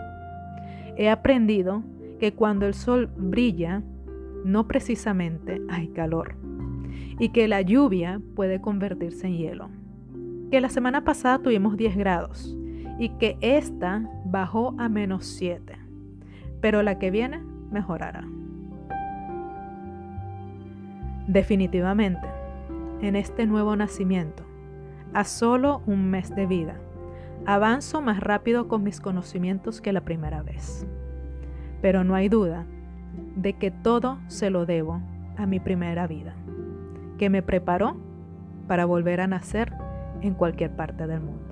He 0.97 1.09
aprendido 1.09 1.83
que 2.19 2.35
cuando 2.35 2.67
el 2.67 2.75
sol 2.75 3.09
brilla, 3.17 3.83
no 4.45 4.67
precisamente 4.67 5.63
hay 5.71 5.89
calor, 5.89 6.35
y 7.19 7.31
que 7.31 7.47
la 7.47 7.63
lluvia 7.63 8.21
puede 8.35 8.61
convertirse 8.61 9.29
en 9.29 9.39
hielo. 9.39 9.71
Que 10.51 10.61
la 10.61 10.69
semana 10.69 11.05
pasada 11.05 11.39
tuvimos 11.39 11.77
10 11.77 11.97
grados 11.97 12.57
y 13.03 13.09
que 13.09 13.37
esta 13.41 14.09
bajó 14.25 14.77
a 14.79 14.89
menos 14.89 15.27
7, 15.27 15.77
pero 16.61 16.85
la 16.85 17.01
que 17.01 17.11
viene 17.11 17.41
mejorará. 17.73 18.25
Definitivamente, 21.27 22.29
en 23.01 23.17
este 23.17 23.45
nuevo 23.47 23.75
nacimiento, 23.75 24.45
a 25.15 25.25
solo 25.25 25.83
un 25.85 26.11
mes 26.11 26.33
de 26.33 26.47
vida, 26.47 26.77
Avanzo 27.45 28.01
más 28.03 28.21
rápido 28.21 28.69
con 28.69 28.85
mis 28.85 29.01
conocimientos 29.01 29.81
que 29.81 29.93
la 29.93 30.03
primera 30.03 30.45
vez. 30.45 30.87
Pero 31.81 32.05
no 32.05 32.15
hay 32.15 32.29
duda 32.29 32.67
de 33.35 33.55
que 33.55 33.73
todo 33.73 34.19
se 34.29 34.49
lo 34.49 34.65
debo 34.65 35.01
a 35.37 35.47
mi 35.47 35.59
primera 35.59 36.07
vida, 36.07 36.37
que 37.19 37.31
me 37.31 37.43
preparó 37.43 37.97
para 38.69 38.85
volver 38.85 39.21
a 39.21 39.27
nacer 39.27 39.73
en 40.21 40.35
cualquier 40.35 40.77
parte 40.77 41.09
del 41.09 41.21
mundo. 41.21 41.52